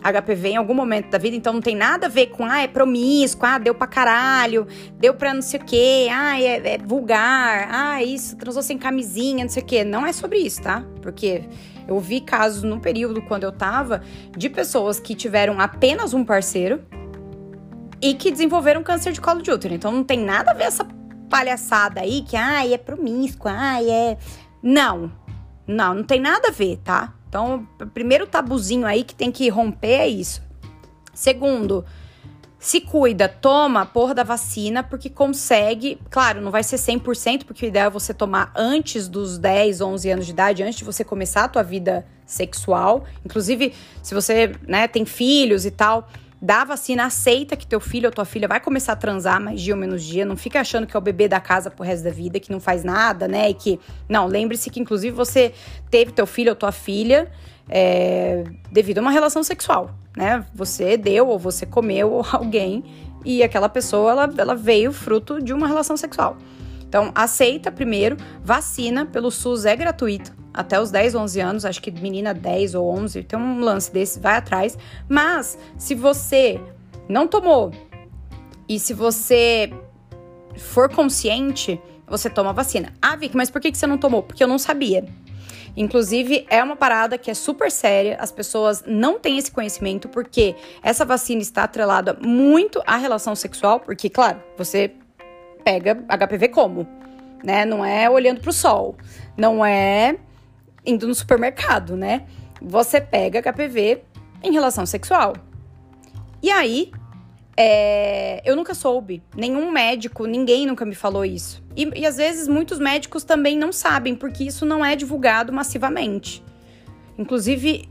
[0.02, 2.68] HPV em algum momento da vida, então não tem nada a ver com, ah, é
[2.68, 4.66] promíscuo, ah, deu pra caralho,
[4.98, 9.44] deu pra não sei o quê, ah, é, é vulgar, ah, isso, transou sem camisinha,
[9.44, 9.84] não sei o quê.
[9.84, 10.84] Não é sobre isso, tá?
[11.04, 11.44] Porque
[11.88, 14.02] eu vi casos no período quando eu tava
[14.36, 16.82] de pessoas que tiveram apenas um parceiro
[18.02, 19.74] e que desenvolveram câncer de colo de útero.
[19.74, 20.86] Então não tem nada a ver essa
[21.30, 24.18] palhaçada aí que, ah, é promíscuo, ah, é.
[24.62, 25.12] Não,
[25.68, 27.14] não, não tem nada a ver, tá?
[27.30, 30.42] Então, primeiro tabuzinho aí que tem que romper é isso.
[31.14, 31.86] Segundo,
[32.60, 35.98] se cuida, toma a porra da vacina, porque consegue.
[36.10, 40.10] Claro, não vai ser 100%, porque o ideal é você tomar antes dos 10, 11
[40.12, 43.06] anos de idade, antes de você começar a tua vida sexual.
[43.26, 46.08] Inclusive, se você né, tem filhos e tal,
[46.42, 49.76] dá vacina, aceita que teu filho ou tua filha vai começar a transar mais dia
[49.76, 52.10] ou menos dia, não fica achando que é o bebê da casa pro resto da
[52.10, 53.50] vida, que não faz nada, né?
[53.50, 53.80] E que.
[54.10, 55.54] Não, lembre-se que, inclusive, você
[55.92, 57.32] teve teu filho ou tua filha
[57.70, 60.44] é, devido a uma relação sexual, né?
[60.56, 62.84] Você deu ou você comeu alguém
[63.24, 66.38] e aquela pessoa ela, ela veio fruto de uma relação sexual.
[66.82, 71.92] Então, aceita primeiro, vacina pelo SUS é gratuito até os 10, 11 anos, acho que
[71.92, 74.78] menina 10 ou 11, tem um lance desse, vai atrás.
[75.08, 76.60] Mas se você
[77.08, 77.72] não tomou
[78.68, 79.72] e se você
[80.58, 82.94] for consciente, você toma a vacina.
[83.02, 84.22] Ah, Vicky, mas por que você não tomou?
[84.22, 85.06] Porque eu não sabia.
[85.76, 90.56] Inclusive, é uma parada que é super séria, as pessoas não têm esse conhecimento, porque
[90.84, 94.92] essa vacina está atrelada muito à relação sexual, porque, claro, você
[95.64, 96.86] pega HPV como?
[97.42, 97.64] Né?
[97.64, 98.98] Não é olhando para o sol,
[99.38, 100.18] não é
[100.86, 102.26] indo no supermercado, né?
[102.62, 104.02] Você pega HPV
[104.44, 105.34] em relação sexual.
[106.42, 106.92] E aí,
[107.56, 109.22] é, eu nunca soube.
[109.36, 111.64] Nenhum médico, ninguém nunca me falou isso.
[111.76, 116.44] E, e às vezes muitos médicos também não sabem, porque isso não é divulgado massivamente.
[117.18, 117.88] Inclusive,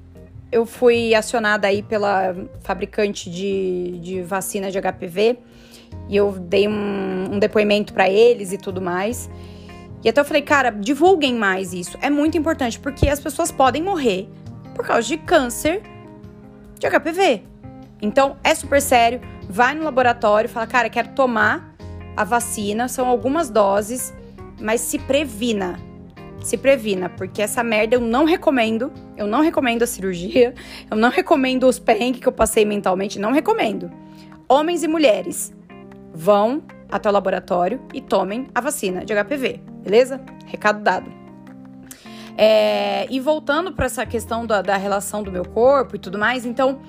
[0.51, 5.39] eu fui acionada aí pela fabricante de, de vacina de HPV
[6.09, 9.31] e eu dei um, um depoimento para eles e tudo mais.
[10.03, 11.99] E até eu falei, cara, divulguem mais isso.
[12.01, 14.29] É muito importante, porque as pessoas podem morrer
[14.75, 15.83] por causa de câncer
[16.79, 17.43] de HPV.
[18.01, 19.21] Então, é super sério.
[19.49, 21.75] Vai no laboratório, fala, cara, quero tomar
[22.17, 22.89] a vacina.
[22.89, 24.15] São algumas doses,
[24.59, 25.79] mas se previna.
[26.43, 28.91] Se previna, porque essa merda eu não recomendo.
[29.19, 30.55] Eu não recomendo a cirurgia.
[30.91, 33.19] Eu não recomendo os perrengues que eu passei mentalmente.
[33.19, 33.91] Não recomendo.
[34.49, 35.53] Homens e mulheres
[36.15, 40.21] vão até o laboratório e tomem a vacina de HPV, beleza?
[40.47, 41.11] Recado dado.
[42.37, 46.47] É, e voltando para essa questão da, da, relação do meu corpo e tudo mais,
[46.47, 46.81] então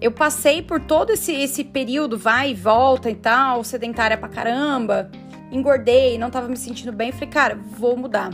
[0.00, 5.10] eu passei por todo esse, esse período, vai e volta e tal, sedentária pra caramba,
[5.52, 8.30] engordei, não tava me sentindo bem, falei, cara, vou mudar.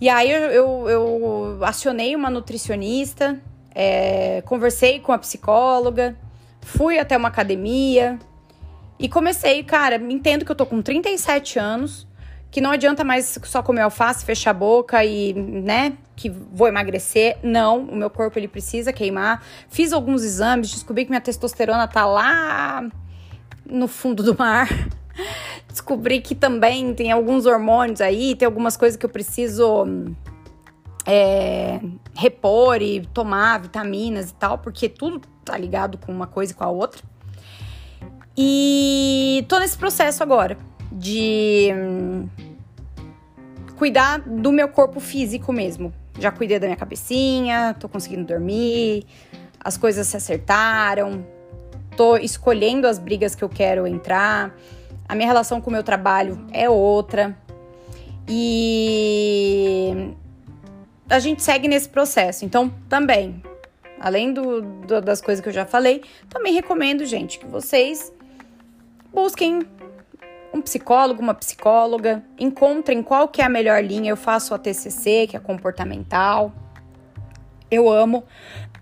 [0.00, 3.40] E aí eu, eu, eu acionei uma nutricionista,
[3.74, 6.16] é, conversei com a psicóloga,
[6.60, 8.18] fui até uma academia
[8.98, 12.06] e comecei, cara, entendo que eu tô com 37 anos,
[12.50, 17.38] que não adianta mais só comer alface, fechar a boca e, né, que vou emagrecer.
[17.42, 19.42] Não, o meu corpo ele precisa queimar.
[19.68, 22.84] Fiz alguns exames, descobri que minha testosterona tá lá
[23.64, 24.68] no fundo do mar.
[25.68, 29.84] Descobri que também tem alguns hormônios aí, tem algumas coisas que eu preciso
[31.06, 31.78] é,
[32.16, 36.64] repor e tomar vitaminas e tal, porque tudo tá ligado com uma coisa e com
[36.64, 37.02] a outra.
[38.36, 40.56] E tô nesse processo agora
[40.90, 42.28] de hum,
[43.76, 45.92] cuidar do meu corpo físico mesmo.
[46.18, 49.06] Já cuidei da minha cabecinha, tô conseguindo dormir,
[49.58, 51.24] as coisas se acertaram,
[51.96, 54.54] tô escolhendo as brigas que eu quero entrar,
[55.08, 57.36] a minha relação com o meu trabalho é outra.
[58.28, 60.14] E
[61.08, 62.44] a gente segue nesse processo.
[62.44, 63.42] Então, também,
[63.98, 68.12] além do, do, das coisas que eu já falei, também recomendo, gente, que vocês
[69.12, 69.60] busquem
[70.52, 74.10] um psicólogo, uma psicóloga, encontrem qual que é a melhor linha.
[74.10, 76.52] Eu faço a TCC, que é comportamental.
[77.70, 78.24] Eu amo,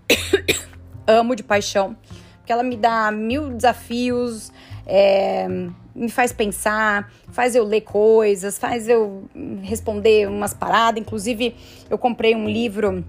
[1.05, 1.95] amo de paixão,
[2.37, 4.51] porque ela me dá mil desafios,
[4.85, 5.47] é,
[5.93, 9.29] me faz pensar, faz eu ler coisas, faz eu
[9.61, 10.99] responder umas paradas.
[10.99, 11.55] Inclusive,
[11.89, 13.05] eu comprei um livro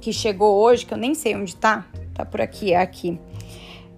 [0.00, 3.20] que chegou hoje, que eu nem sei onde tá, tá por aqui, é aqui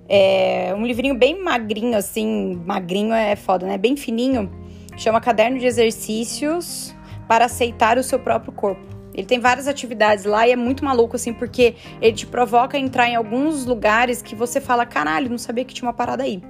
[0.09, 3.79] é um livrinho bem magrinho, assim, magrinho é foda, né?
[3.79, 4.51] Bem fininho.
[4.97, 6.95] Chama Caderno de Exercícios
[7.27, 8.83] para Aceitar o Seu Próprio Corpo.
[9.15, 12.81] Ele tem várias atividades lá e é muito maluco, assim, porque ele te provoca a
[12.81, 16.43] entrar em alguns lugares que você fala, caralho, não sabia que tinha uma parada aí.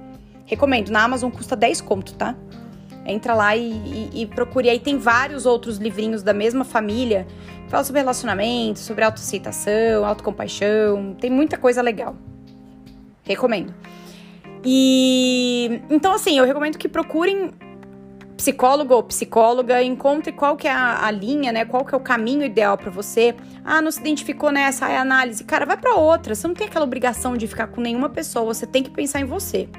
[0.45, 2.35] Recomendo, na Amazon custa 10 conto, tá?
[3.05, 3.71] Entra lá e,
[4.13, 4.69] e, e procure.
[4.69, 7.27] Aí tem vários outros livrinhos da mesma família.
[7.67, 11.15] Fala sobre relacionamento, sobre autoaceitação, autocompaixão.
[11.19, 12.15] Tem muita coisa legal.
[13.23, 13.73] Recomendo.
[14.63, 17.51] E então assim, eu recomendo que procurem
[18.37, 21.65] psicólogo ou psicóloga, encontre qual que é a, a linha, né?
[21.65, 23.35] Qual que é o caminho ideal para você.
[23.63, 26.35] Ah, não se identificou nessa é análise, cara, vai para outra.
[26.35, 29.25] Você não tem aquela obrigação de ficar com nenhuma pessoa, você tem que pensar em
[29.25, 29.69] você.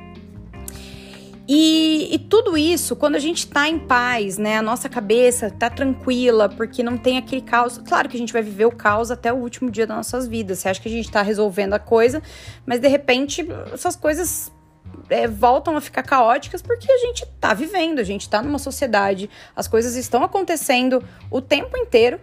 [1.47, 4.57] E, e, tudo isso, quando a gente tá em paz, né?
[4.57, 7.77] A nossa cabeça tá tranquila, porque não tem aquele caos.
[7.87, 10.61] Claro que a gente vai viver o caos até o último dia das nossas vidas.
[10.61, 12.23] Você acha que a gente tá resolvendo a coisa,
[12.65, 14.51] mas de repente essas coisas
[15.11, 19.29] é, voltam a ficar caóticas porque a gente tá vivendo, a gente tá numa sociedade,
[19.55, 22.19] as coisas estão acontecendo o tempo inteiro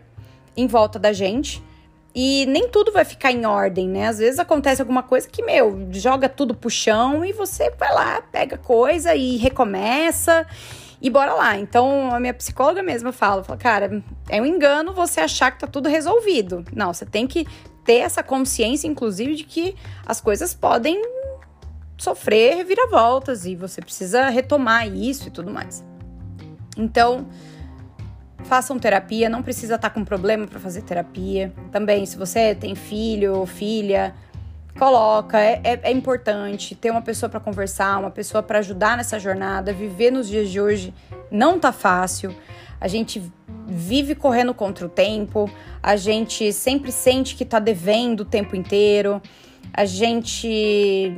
[0.58, 1.64] em volta da gente.
[2.14, 4.08] E nem tudo vai ficar em ordem, né?
[4.08, 8.22] Às vezes acontece alguma coisa que, meu, joga tudo pro chão e você vai lá,
[8.22, 10.46] pega coisa e recomeça
[11.02, 11.58] e bora lá.
[11.58, 15.68] Então, a minha psicóloga mesma fala, fala, cara, é um engano você achar que tá
[15.68, 16.66] tudo resolvido.
[16.74, 17.48] Não, você tem que
[17.86, 21.02] ter essa consciência, inclusive, de que as coisas podem
[21.98, 25.84] sofrer reviravoltas e você precisa retomar isso e tudo mais.
[26.78, 27.28] Então,
[28.44, 31.54] façam terapia, não precisa estar com problema para fazer terapia.
[31.72, 34.14] Também, se você tem filho ou filha,
[34.78, 39.20] coloca, é, é, é importante ter uma pessoa para conversar, uma pessoa para ajudar nessa
[39.20, 39.74] jornada.
[39.74, 40.94] Viver nos dias de hoje
[41.30, 42.36] não tá fácil.
[42.80, 43.22] A gente
[43.68, 45.50] vive correndo contra o tempo,
[45.84, 49.22] a gente sempre sente que tá devendo o tempo inteiro,
[49.74, 51.16] a gente.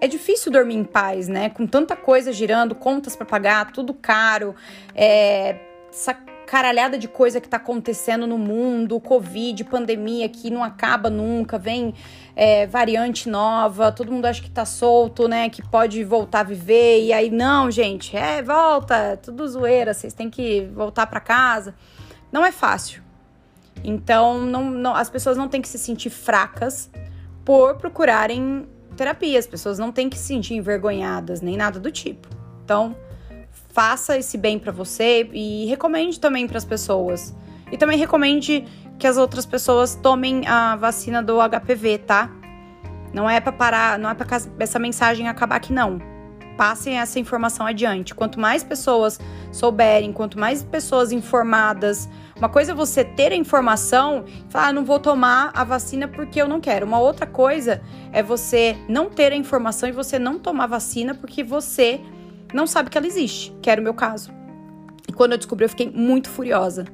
[0.00, 1.50] É difícil dormir em paz, né?
[1.50, 4.54] Com tanta coisa girando, contas para pagar, tudo caro,
[4.94, 5.56] é,
[6.50, 11.94] caralhada de coisa que tá acontecendo no mundo, Covid, pandemia que não acaba nunca, vem
[12.34, 15.48] é, variante nova, todo mundo acha que tá solto, né?
[15.48, 20.28] Que pode voltar a viver, e aí, não, gente, é, volta, tudo zoeira, vocês têm
[20.28, 21.72] que voltar para casa.
[22.32, 23.00] Não é fácil.
[23.84, 26.90] Então, não, não, as pessoas não têm que se sentir fracas
[27.44, 29.38] por procurarem terapia.
[29.38, 32.28] As pessoas não têm que se sentir envergonhadas, nem nada do tipo.
[32.64, 32.96] Então,
[33.72, 37.34] faça esse bem para você e recomende também para as pessoas.
[37.70, 38.64] E também recomende
[38.98, 42.30] que as outras pessoas tomem a vacina do HPV, tá?
[43.12, 44.26] Não é para parar, não é para
[44.58, 45.98] essa mensagem acabar aqui não.
[46.56, 48.14] Passem essa informação adiante.
[48.14, 49.18] Quanto mais pessoas
[49.50, 54.84] souberem, quanto mais pessoas informadas, uma coisa é você ter a informação falar, ah, não
[54.84, 56.84] vou tomar a vacina porque eu não quero.
[56.86, 57.80] Uma outra coisa
[58.12, 62.00] é você não ter a informação e você não tomar vacina porque você
[62.52, 64.32] não sabe que ela existe, que era o meu caso.
[65.08, 66.84] E quando eu descobri, eu fiquei muito furiosa,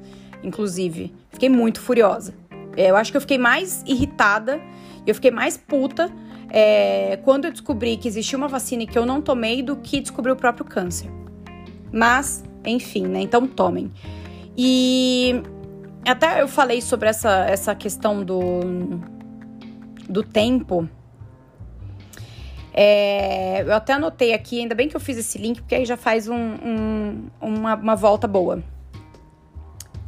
[0.43, 1.13] inclusive.
[1.31, 2.33] Fiquei muito furiosa.
[2.75, 4.61] É, eu acho que eu fiquei mais irritada,
[5.05, 6.11] eu fiquei mais puta
[6.49, 10.31] é, quando eu descobri que existia uma vacina que eu não tomei do que descobrir
[10.31, 11.09] o próprio câncer.
[11.91, 13.21] Mas, enfim, né?
[13.21, 13.91] Então tomem.
[14.57, 15.41] E
[16.05, 18.39] até eu falei sobre essa, essa questão do,
[20.09, 20.87] do tempo.
[22.79, 25.97] É, eu até anotei aqui, ainda bem que eu fiz esse link, porque aí já
[25.97, 28.61] faz um, um, uma, uma volta boa.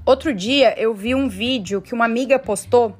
[0.05, 2.95] Outro dia eu vi um vídeo que uma amiga postou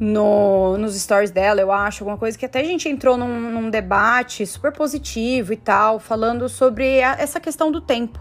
[0.00, 3.68] no, nos stories dela, eu acho, alguma coisa que até a gente entrou num, num
[3.68, 8.18] debate super positivo e tal, falando sobre a, essa questão do tempo,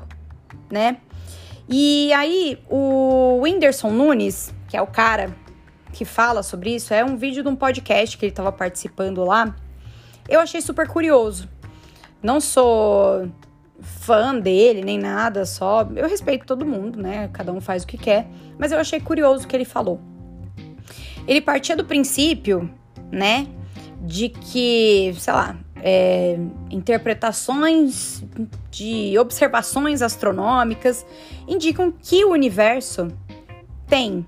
[0.69, 0.97] né?
[1.69, 5.33] E aí, o Whindersson Nunes, que é o cara
[5.93, 9.55] que fala sobre isso, é um vídeo de um podcast que ele estava participando lá.
[10.27, 11.49] Eu achei super curioso.
[12.21, 13.29] Não sou
[13.81, 17.29] fã dele nem nada, só eu respeito todo mundo, né?
[17.33, 19.99] Cada um faz o que quer, mas eu achei curioso o que ele falou.
[21.27, 22.69] Ele partia do princípio,
[23.11, 23.47] né,
[24.01, 26.37] de que, sei lá, é,
[26.71, 28.23] interpretações
[28.71, 31.05] de observações astronômicas
[31.47, 33.07] indicam que o universo
[33.87, 34.25] tem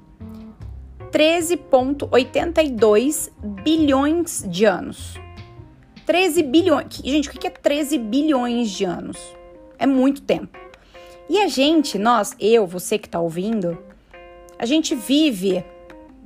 [1.12, 3.32] 13,82
[3.64, 5.25] bilhões de anos.
[6.06, 7.02] 13 bilhões.
[7.04, 9.18] Gente, o que é 13 bilhões de anos?
[9.78, 10.58] É muito tempo.
[11.30, 13.78] E a gente, nós, eu, você que tá ouvindo,
[14.60, 15.66] a gente vive,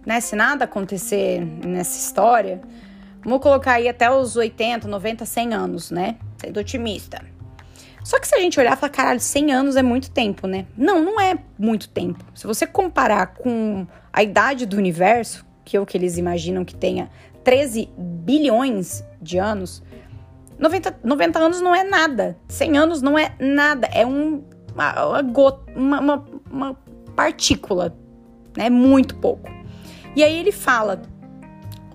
[0.05, 0.19] né?
[0.19, 2.61] Se nada acontecer nessa história,
[3.23, 6.15] Vamos colocar aí até os 80, 90, 100 anos, né?
[6.38, 7.21] Sendo otimista.
[8.03, 10.65] Só que se a gente olhar e falar, caralho, 100 anos é muito tempo, né?
[10.77, 12.23] Não, não é muito tempo.
[12.34, 16.73] Se você comparar com a idade do universo, que é o que eles imaginam que
[16.73, 17.09] tenha
[17.43, 19.84] 13 bilhões de anos,
[20.59, 22.38] 90, 90 anos não é nada.
[22.47, 23.88] 100 anos não é nada.
[23.93, 24.43] É um,
[24.74, 25.22] uma,
[25.76, 26.78] uma, uma, uma
[27.15, 27.95] partícula,
[28.57, 28.70] né?
[28.70, 29.49] Muito pouco.
[30.15, 31.01] E aí ele fala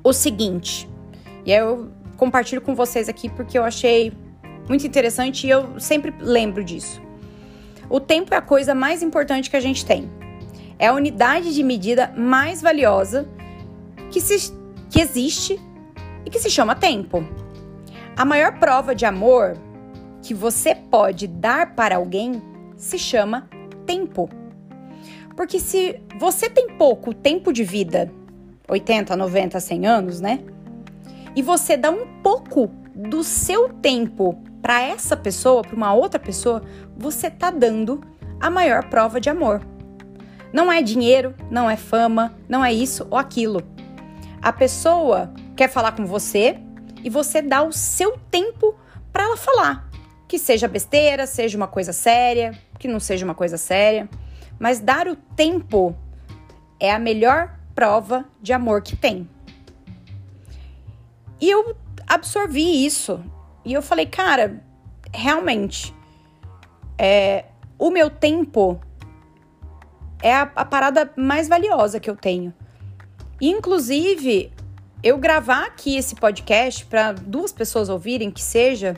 [0.03, 0.89] o seguinte:
[1.45, 4.13] e aí eu compartilho com vocês aqui porque eu achei
[4.69, 7.03] muito interessante e eu sempre lembro disso.
[7.91, 10.11] O tempo é a coisa mais importante que a gente tem.
[10.79, 13.29] É a unidade de medida mais valiosa
[14.11, 14.53] que, se,
[14.91, 15.61] que existe
[16.25, 17.27] e que se chama tempo.
[18.17, 19.57] A maior prova de amor
[20.23, 22.43] que você pode dar para alguém
[22.77, 23.49] se chama
[23.85, 24.29] tempo.
[25.37, 28.11] Porque se você tem pouco tempo de vida,
[28.69, 30.41] 80, 90, 100 anos, né?
[31.37, 36.63] e você dá um pouco do seu tempo para essa pessoa, para uma outra pessoa,
[36.97, 38.01] você tá dando
[38.41, 39.61] a maior prova de amor.
[40.53, 43.63] Não é dinheiro, não é fama, não é isso ou aquilo.
[44.41, 46.59] A pessoa quer falar com você
[47.03, 48.75] e você dá o seu tempo
[49.13, 49.89] para ela falar.
[50.27, 54.09] Que seja besteira, seja uma coisa séria, que não seja uma coisa séria,
[54.59, 55.95] mas dar o tempo
[56.81, 59.29] é a melhor prova de amor que tem.
[61.41, 61.77] E eu
[62.07, 63.23] absorvi isso.
[63.65, 64.63] E eu falei, cara,
[65.13, 65.95] realmente,
[66.99, 67.45] é,
[67.79, 68.81] o meu tempo
[70.23, 72.53] é a, a parada mais valiosa que eu tenho.
[73.41, 74.54] Inclusive,
[75.05, 78.97] eu gravar aqui esse podcast para duas pessoas ouvirem, que seja,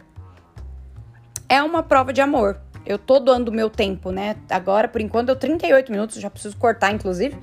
[1.49, 2.61] é uma prova de amor.
[2.87, 4.37] Eu tô doando meu tempo, né?
[4.49, 7.37] Agora, por enquanto, eu 38 minutos, já preciso cortar, inclusive.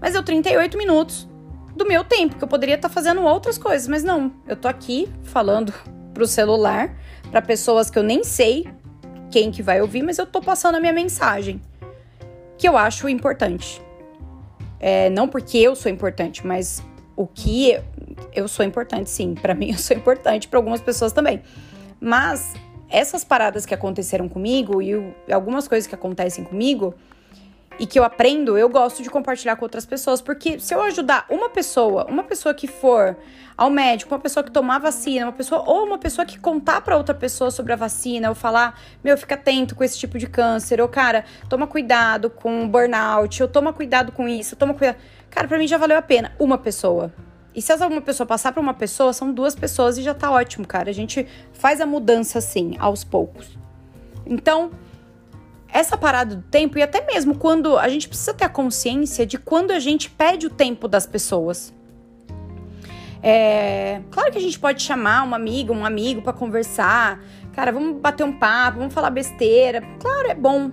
[0.00, 1.28] Mas eu 38 minutos
[1.76, 4.66] do meu tempo, que eu poderia estar tá fazendo outras coisas, mas não, eu tô
[4.66, 5.74] aqui falando
[6.14, 6.96] pro celular,
[7.30, 8.66] para pessoas que eu nem sei
[9.30, 11.60] quem que vai ouvir, mas eu tô passando a minha mensagem,
[12.56, 13.82] que eu acho importante.
[14.80, 16.82] É, não porque eu sou importante, mas
[17.16, 17.78] o que
[18.32, 19.34] eu sou importante, sim.
[19.34, 21.42] Para mim, eu sou importante, para algumas pessoas também.
[22.00, 22.54] Mas
[22.88, 24.92] essas paradas que aconteceram comigo e
[25.32, 26.94] algumas coisas que acontecem comigo,
[27.78, 31.26] e que eu aprendo, eu gosto de compartilhar com outras pessoas, porque se eu ajudar
[31.28, 33.16] uma pessoa, uma pessoa que for
[33.56, 36.96] ao médico, uma pessoa que tomar vacina, uma pessoa ou uma pessoa que contar para
[36.96, 40.80] outra pessoa sobre a vacina, ou falar, meu, fica atento com esse tipo de câncer,
[40.80, 44.98] ou cara, toma cuidado com burnout, ou toma cuidado com isso, toma cuidado.
[45.34, 47.12] Cara, para mim já valeu a pena uma pessoa.
[47.52, 50.30] E se essa uma pessoa passar para uma pessoa, são duas pessoas e já tá
[50.30, 50.90] ótimo, cara.
[50.90, 53.58] A gente faz a mudança assim, aos poucos.
[54.24, 54.70] Então,
[55.68, 59.36] essa parada do tempo, e até mesmo quando a gente precisa ter a consciência de
[59.36, 61.74] quando a gente pede o tempo das pessoas.
[63.20, 67.20] É, claro que a gente pode chamar uma amiga, um amigo para conversar.
[67.52, 69.82] Cara, vamos bater um papo, vamos falar besteira.
[69.98, 70.70] Claro, é bom.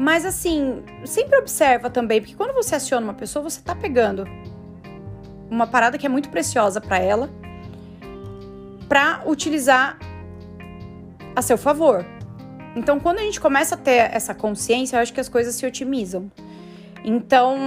[0.00, 4.26] Mas assim, sempre observa também, porque quando você aciona uma pessoa, você tá pegando
[5.50, 7.28] uma parada que é muito preciosa para ela
[8.88, 9.98] para utilizar
[11.36, 12.02] a seu favor.
[12.74, 15.66] Então, quando a gente começa a ter essa consciência, eu acho que as coisas se
[15.66, 16.32] otimizam.
[17.04, 17.58] Então,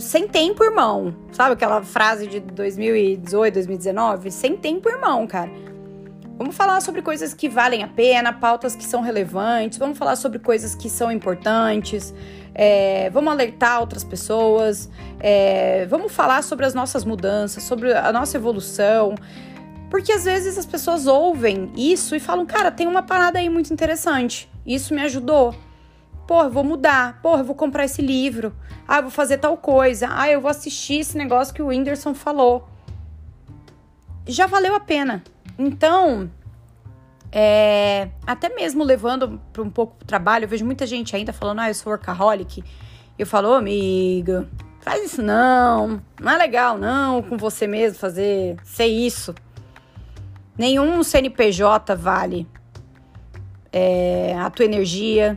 [0.00, 1.14] sem tempo, irmão.
[1.30, 4.30] Sabe aquela frase de 2018, 2019?
[4.32, 5.52] Sem tempo, irmão, cara.
[6.36, 10.40] Vamos falar sobre coisas que valem a pena, pautas que são relevantes, vamos falar sobre
[10.40, 12.12] coisas que são importantes,
[12.52, 18.36] é, vamos alertar outras pessoas, é, vamos falar sobre as nossas mudanças, sobre a nossa
[18.36, 19.14] evolução.
[19.88, 23.72] Porque às vezes as pessoas ouvem isso e falam, cara, tem uma parada aí muito
[23.72, 24.50] interessante.
[24.66, 25.54] Isso me ajudou.
[26.26, 27.20] Porra, vou mudar.
[27.22, 28.52] Porra, eu vou comprar esse livro.
[28.88, 30.08] Ah, eu vou fazer tal coisa.
[30.10, 32.68] Ah, eu vou assistir esse negócio que o Whindersson falou.
[34.26, 35.22] Já valeu a pena.
[35.58, 36.30] Então,
[37.30, 41.60] é, até mesmo levando para um pouco o trabalho, eu vejo muita gente ainda falando,
[41.60, 42.64] ah, eu sou workaholic.
[43.18, 44.48] Eu falo, oh, amiga,
[44.80, 46.00] faz isso não.
[46.20, 49.34] Não é legal, não, com você mesmo fazer, ser isso.
[50.56, 52.46] Nenhum CNPJ vale
[53.72, 55.36] é, a tua energia,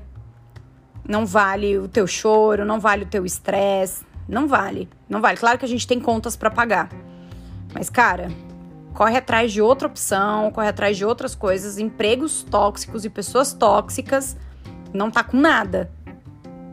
[1.07, 5.37] não vale o teu choro, não vale o teu estresse, não vale, não vale.
[5.37, 6.89] Claro que a gente tem contas para pagar,
[7.73, 8.29] mas cara,
[8.97, 14.35] corre atrás de outra opção, corre atrás de outras coisas, empregos tóxicos e pessoas tóxicas,
[14.91, 15.91] não tá com nada,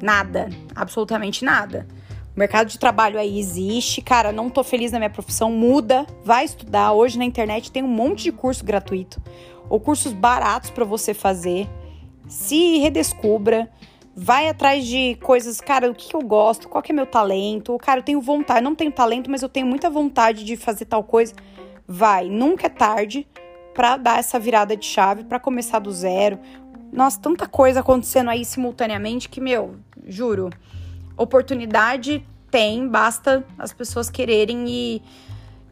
[0.01, 1.87] nada, absolutamente nada.
[2.35, 6.47] O mercado de trabalho aí existe, cara, não tô feliz na minha profissão, muda, vai
[6.47, 6.95] estudar.
[6.95, 9.21] Hoje na internet tem um monte de curso gratuito
[9.69, 11.69] ou cursos baratos para você fazer.
[12.27, 13.71] Se redescubra,
[14.17, 17.77] vai atrás de coisas, cara, o que, eu gosto, qual que é meu talento.
[17.77, 21.05] Cara, eu tenho vontade, não tenho talento, mas eu tenho muita vontade de fazer tal
[21.05, 21.35] coisa.
[21.87, 23.27] Vai, nunca é tarde
[23.75, 26.39] para dar essa virada de chave, para começar do zero.
[26.93, 29.77] Nossa, tanta coisa acontecendo aí simultaneamente que, meu,
[30.07, 30.51] juro,
[31.17, 35.03] oportunidade tem, basta as pessoas quererem e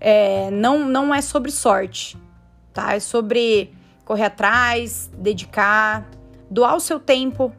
[0.01, 2.19] é, não, não é sobre sorte,
[2.73, 2.95] tá?
[2.95, 3.73] É sobre
[4.05, 6.11] correr atrás, dedicar,
[6.51, 7.53] doar o seu tempo,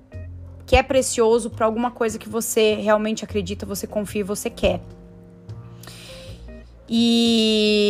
[0.66, 4.82] que é precioso, para alguma coisa que você realmente acredita, você confia e você quer.
[6.88, 7.83] E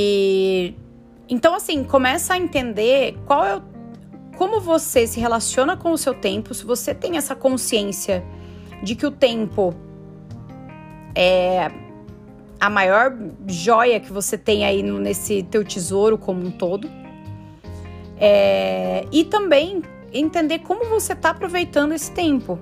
[1.34, 3.64] então assim, começa a entender qual é o,
[4.38, 8.24] como você se relaciona com o seu tempo, se você tem essa consciência
[8.84, 9.74] de que o tempo
[11.16, 11.72] é
[12.60, 13.18] a maior
[13.48, 16.90] joia que você tem aí nesse teu tesouro como um todo.
[18.18, 19.82] É, e também
[20.14, 22.60] entender como você está aproveitando esse tempo.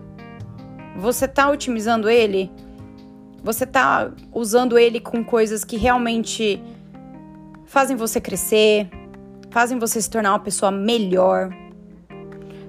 [0.95, 2.49] Você está otimizando ele?
[3.43, 6.61] Você está usando ele com coisas que realmente
[7.71, 8.89] fazem você crescer,
[9.49, 11.49] fazem você se tornar uma pessoa melhor.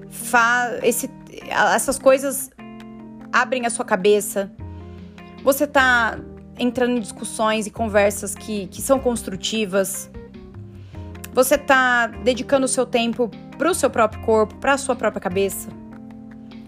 [0.08, 1.10] Fa esse,
[1.50, 2.50] essas coisas
[3.32, 4.52] abrem a sua cabeça.
[5.42, 6.20] Você tá
[6.56, 10.08] entrando em discussões e conversas que, que são construtivas.
[11.32, 13.28] Você tá dedicando o seu tempo
[13.58, 15.68] para o seu próprio corpo, para a sua própria cabeça.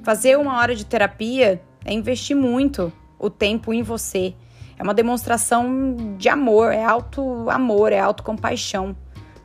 [0.03, 4.35] Fazer uma hora de terapia é investir muito o tempo em você.
[4.79, 8.97] É uma demonstração de amor, é auto amor, é autocompaixão,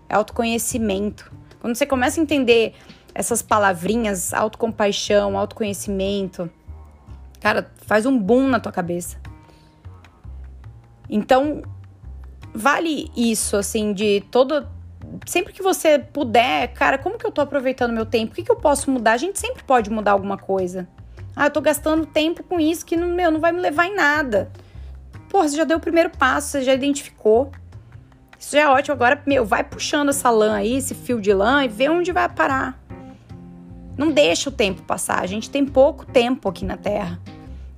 [0.08, 1.32] é autoconhecimento.
[1.60, 2.74] Quando você começa a entender
[3.14, 6.50] essas palavrinhas, autocompaixão, autoconhecimento,
[7.40, 9.18] Cara, faz um boom na tua cabeça.
[11.10, 11.64] Então,
[12.54, 14.68] vale isso, assim, de todo.
[15.26, 18.34] Sempre que você puder, cara, como que eu tô aproveitando meu tempo?
[18.34, 19.14] O que, que eu posso mudar?
[19.14, 20.88] A gente sempre pode mudar alguma coisa.
[21.36, 23.96] Ah, eu tô gastando tempo com isso que, não, meu, não vai me levar em
[23.96, 24.52] nada.
[25.30, 27.52] Pô, você já deu o primeiro passo, você já identificou.
[28.38, 28.94] Isso já é ótimo.
[28.94, 32.28] Agora, meu, vai puxando essa lã aí, esse fio de lã e vê onde vai
[32.28, 32.82] parar.
[33.98, 35.22] Não deixa o tempo passar.
[35.22, 37.20] A gente tem pouco tempo aqui na Terra.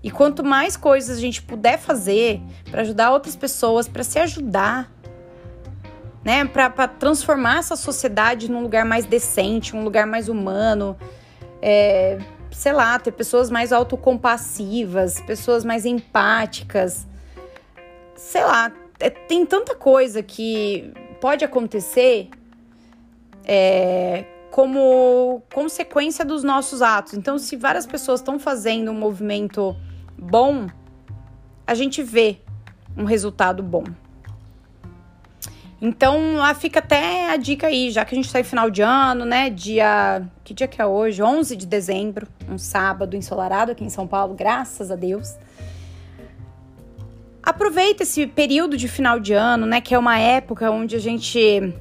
[0.04, 4.92] E quanto mais coisas a gente puder fazer para ajudar outras pessoas, para se ajudar,
[6.24, 10.96] né, para transformar essa sociedade num lugar mais decente, um lugar mais humano,
[11.62, 12.20] é,
[12.52, 17.08] sei lá, ter pessoas mais autocompassivas, pessoas mais empáticas,
[18.22, 22.30] sei lá, é, tem tanta coisa que pode acontecer
[23.44, 27.16] é, como consequência dos nossos atos.
[27.16, 29.76] Então, se várias pessoas estão fazendo um movimento
[30.18, 30.68] bom,
[31.66, 32.38] a gente vê
[32.96, 33.84] um resultado bom.
[35.82, 36.16] Então,
[36.60, 39.50] fica até a dica aí, já que a gente está em final de ano, né?
[39.50, 40.22] Dia.
[40.44, 41.24] Que dia que é hoje?
[41.24, 45.36] 11 de dezembro, um sábado ensolarado aqui em São Paulo, graças a Deus.
[47.44, 49.82] Aproveita esse período de final de ano, né?
[49.82, 51.74] Que é uma época onde a gente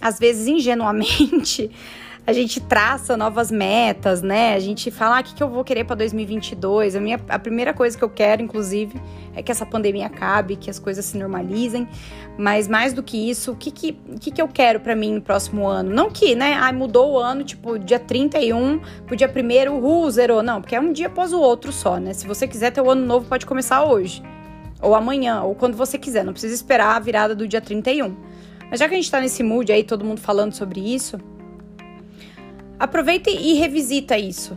[0.00, 1.70] às vezes ingenuamente,
[2.26, 4.54] a gente traça novas metas, né?
[4.54, 6.94] A gente fala ah, o que, que eu vou querer para 2022.
[6.94, 9.00] A, minha, a primeira coisa que eu quero, inclusive,
[9.34, 11.88] é que essa pandemia acabe, que as coisas se normalizem.
[12.36, 15.22] Mas mais do que isso, o que, que, que, que eu quero para mim no
[15.22, 15.90] próximo ano?
[15.90, 16.52] Não que, né?
[16.52, 20.42] Ai, mudou o ano, tipo, dia 31 pro dia 1 uhul, zerou.
[20.42, 22.12] Não, porque é um dia após o outro só, né?
[22.12, 24.22] Se você quiser ter o ano novo, pode começar hoje.
[24.80, 26.24] Ou amanhã, ou quando você quiser.
[26.24, 28.16] Não precisa esperar a virada do dia 31.
[28.70, 31.18] Mas já que a gente tá nesse mood aí, todo mundo falando sobre isso,
[32.78, 34.54] aproveita e revisita isso.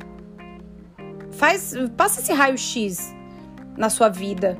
[1.32, 3.15] Faz, passa esse raio-x
[3.78, 4.57] na sua vida,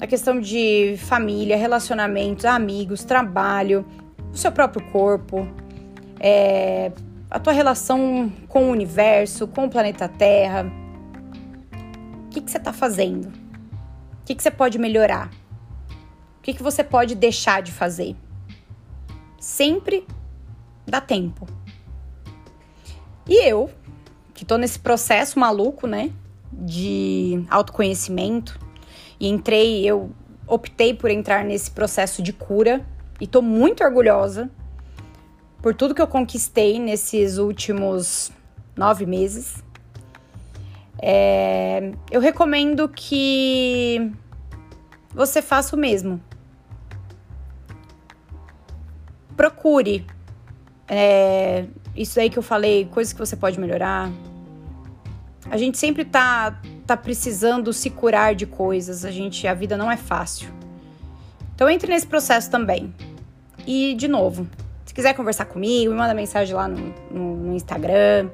[0.00, 3.84] na questão de família, relacionamentos, amigos, trabalho,
[4.32, 5.46] o seu próprio corpo,
[6.18, 6.90] é,
[7.30, 10.66] a tua relação com o universo, com o planeta Terra.
[12.26, 13.45] O que, que você está fazendo?
[14.26, 15.30] O que, que você pode melhorar?
[16.38, 18.16] O que, que você pode deixar de fazer?
[19.38, 20.04] Sempre
[20.84, 21.46] dá tempo.
[23.28, 23.70] E eu,
[24.34, 26.10] que tô nesse processo maluco, né,
[26.50, 28.58] de autoconhecimento,
[29.20, 30.10] e entrei, eu
[30.44, 32.84] optei por entrar nesse processo de cura
[33.20, 34.50] e tô muito orgulhosa
[35.62, 38.32] por tudo que eu conquistei nesses últimos
[38.76, 39.62] nove meses.
[41.00, 44.12] É, eu recomendo que
[45.14, 46.20] você faça o mesmo.
[49.36, 50.06] Procure
[50.88, 54.10] é, isso aí que eu falei, coisas que você pode melhorar.
[55.50, 59.04] A gente sempre tá, tá precisando se curar de coisas.
[59.04, 60.48] A gente, a vida não é fácil.
[61.54, 62.94] Então entre nesse processo também.
[63.66, 64.46] E de novo,
[64.84, 68.30] se quiser conversar comigo, me manda mensagem lá no, no, no Instagram.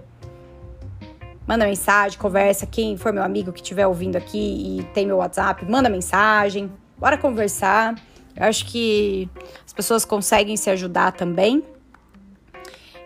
[1.53, 2.65] Manda mensagem, conversa.
[2.65, 6.73] Quem for meu amigo que estiver ouvindo aqui e tem meu WhatsApp, manda mensagem.
[6.97, 7.95] Bora conversar.
[8.35, 9.29] Eu acho que
[9.63, 11.63] as pessoas conseguem se ajudar também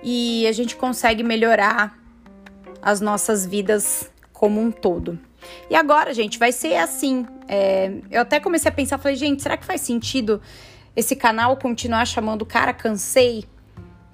[0.01, 1.99] e a gente consegue melhorar
[2.81, 5.19] as nossas vidas como um todo.
[5.69, 7.27] E agora, gente, vai ser assim.
[7.49, 10.41] É, eu até comecei a pensar, falei, gente, será que faz sentido
[10.95, 13.45] esse canal continuar chamando Cara Cansei?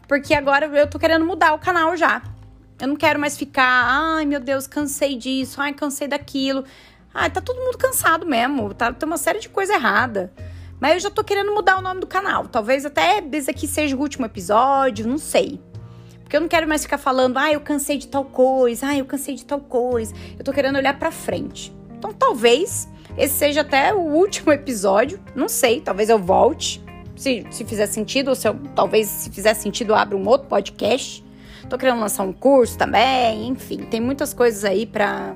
[0.08, 2.31] Porque agora eu tô querendo mudar o canal já.
[2.82, 6.64] Eu não quero mais ficar, ai meu Deus, cansei disso, ai, cansei daquilo.
[7.14, 10.32] Ai, tá todo mundo cansado mesmo, tá, tem uma série de coisa errada.
[10.80, 12.48] Mas eu já tô querendo mudar o nome do canal.
[12.48, 15.60] Talvez até esse aqui seja o último episódio, não sei.
[16.24, 19.04] Porque eu não quero mais ficar falando, ah, eu cansei de tal coisa, ah, eu
[19.04, 20.12] cansei de tal coisa.
[20.36, 21.72] Eu tô querendo olhar para frente.
[21.96, 26.82] Então, talvez esse seja até o último episódio, não sei, talvez eu volte,
[27.14, 31.22] se, se fizer sentido, ou se eu, talvez se fizer sentido abra um outro podcast.
[31.72, 35.34] Tô querendo lançar um curso também, enfim, tem muitas coisas aí para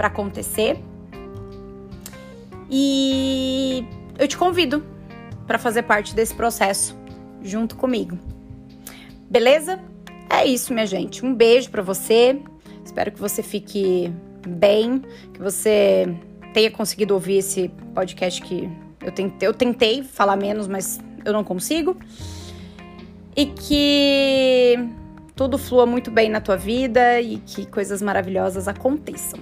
[0.00, 0.82] acontecer.
[2.68, 3.84] E
[4.18, 4.84] eu te convido
[5.46, 6.98] para fazer parte desse processo
[7.40, 8.18] junto comigo.
[9.30, 9.78] Beleza?
[10.28, 11.24] É isso, minha gente.
[11.24, 12.42] Um beijo para você.
[12.84, 14.12] Espero que você fique
[14.44, 15.00] bem,
[15.32, 16.12] que você
[16.52, 18.68] tenha conseguido ouvir esse podcast que
[19.00, 21.96] eu tentei, eu tentei falar menos, mas eu não consigo.
[23.36, 25.05] E que
[25.36, 29.38] tudo flua muito bem na tua vida e que coisas maravilhosas aconteçam.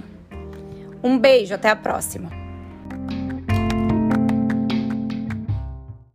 [1.03, 2.31] Um beijo, até a próxima!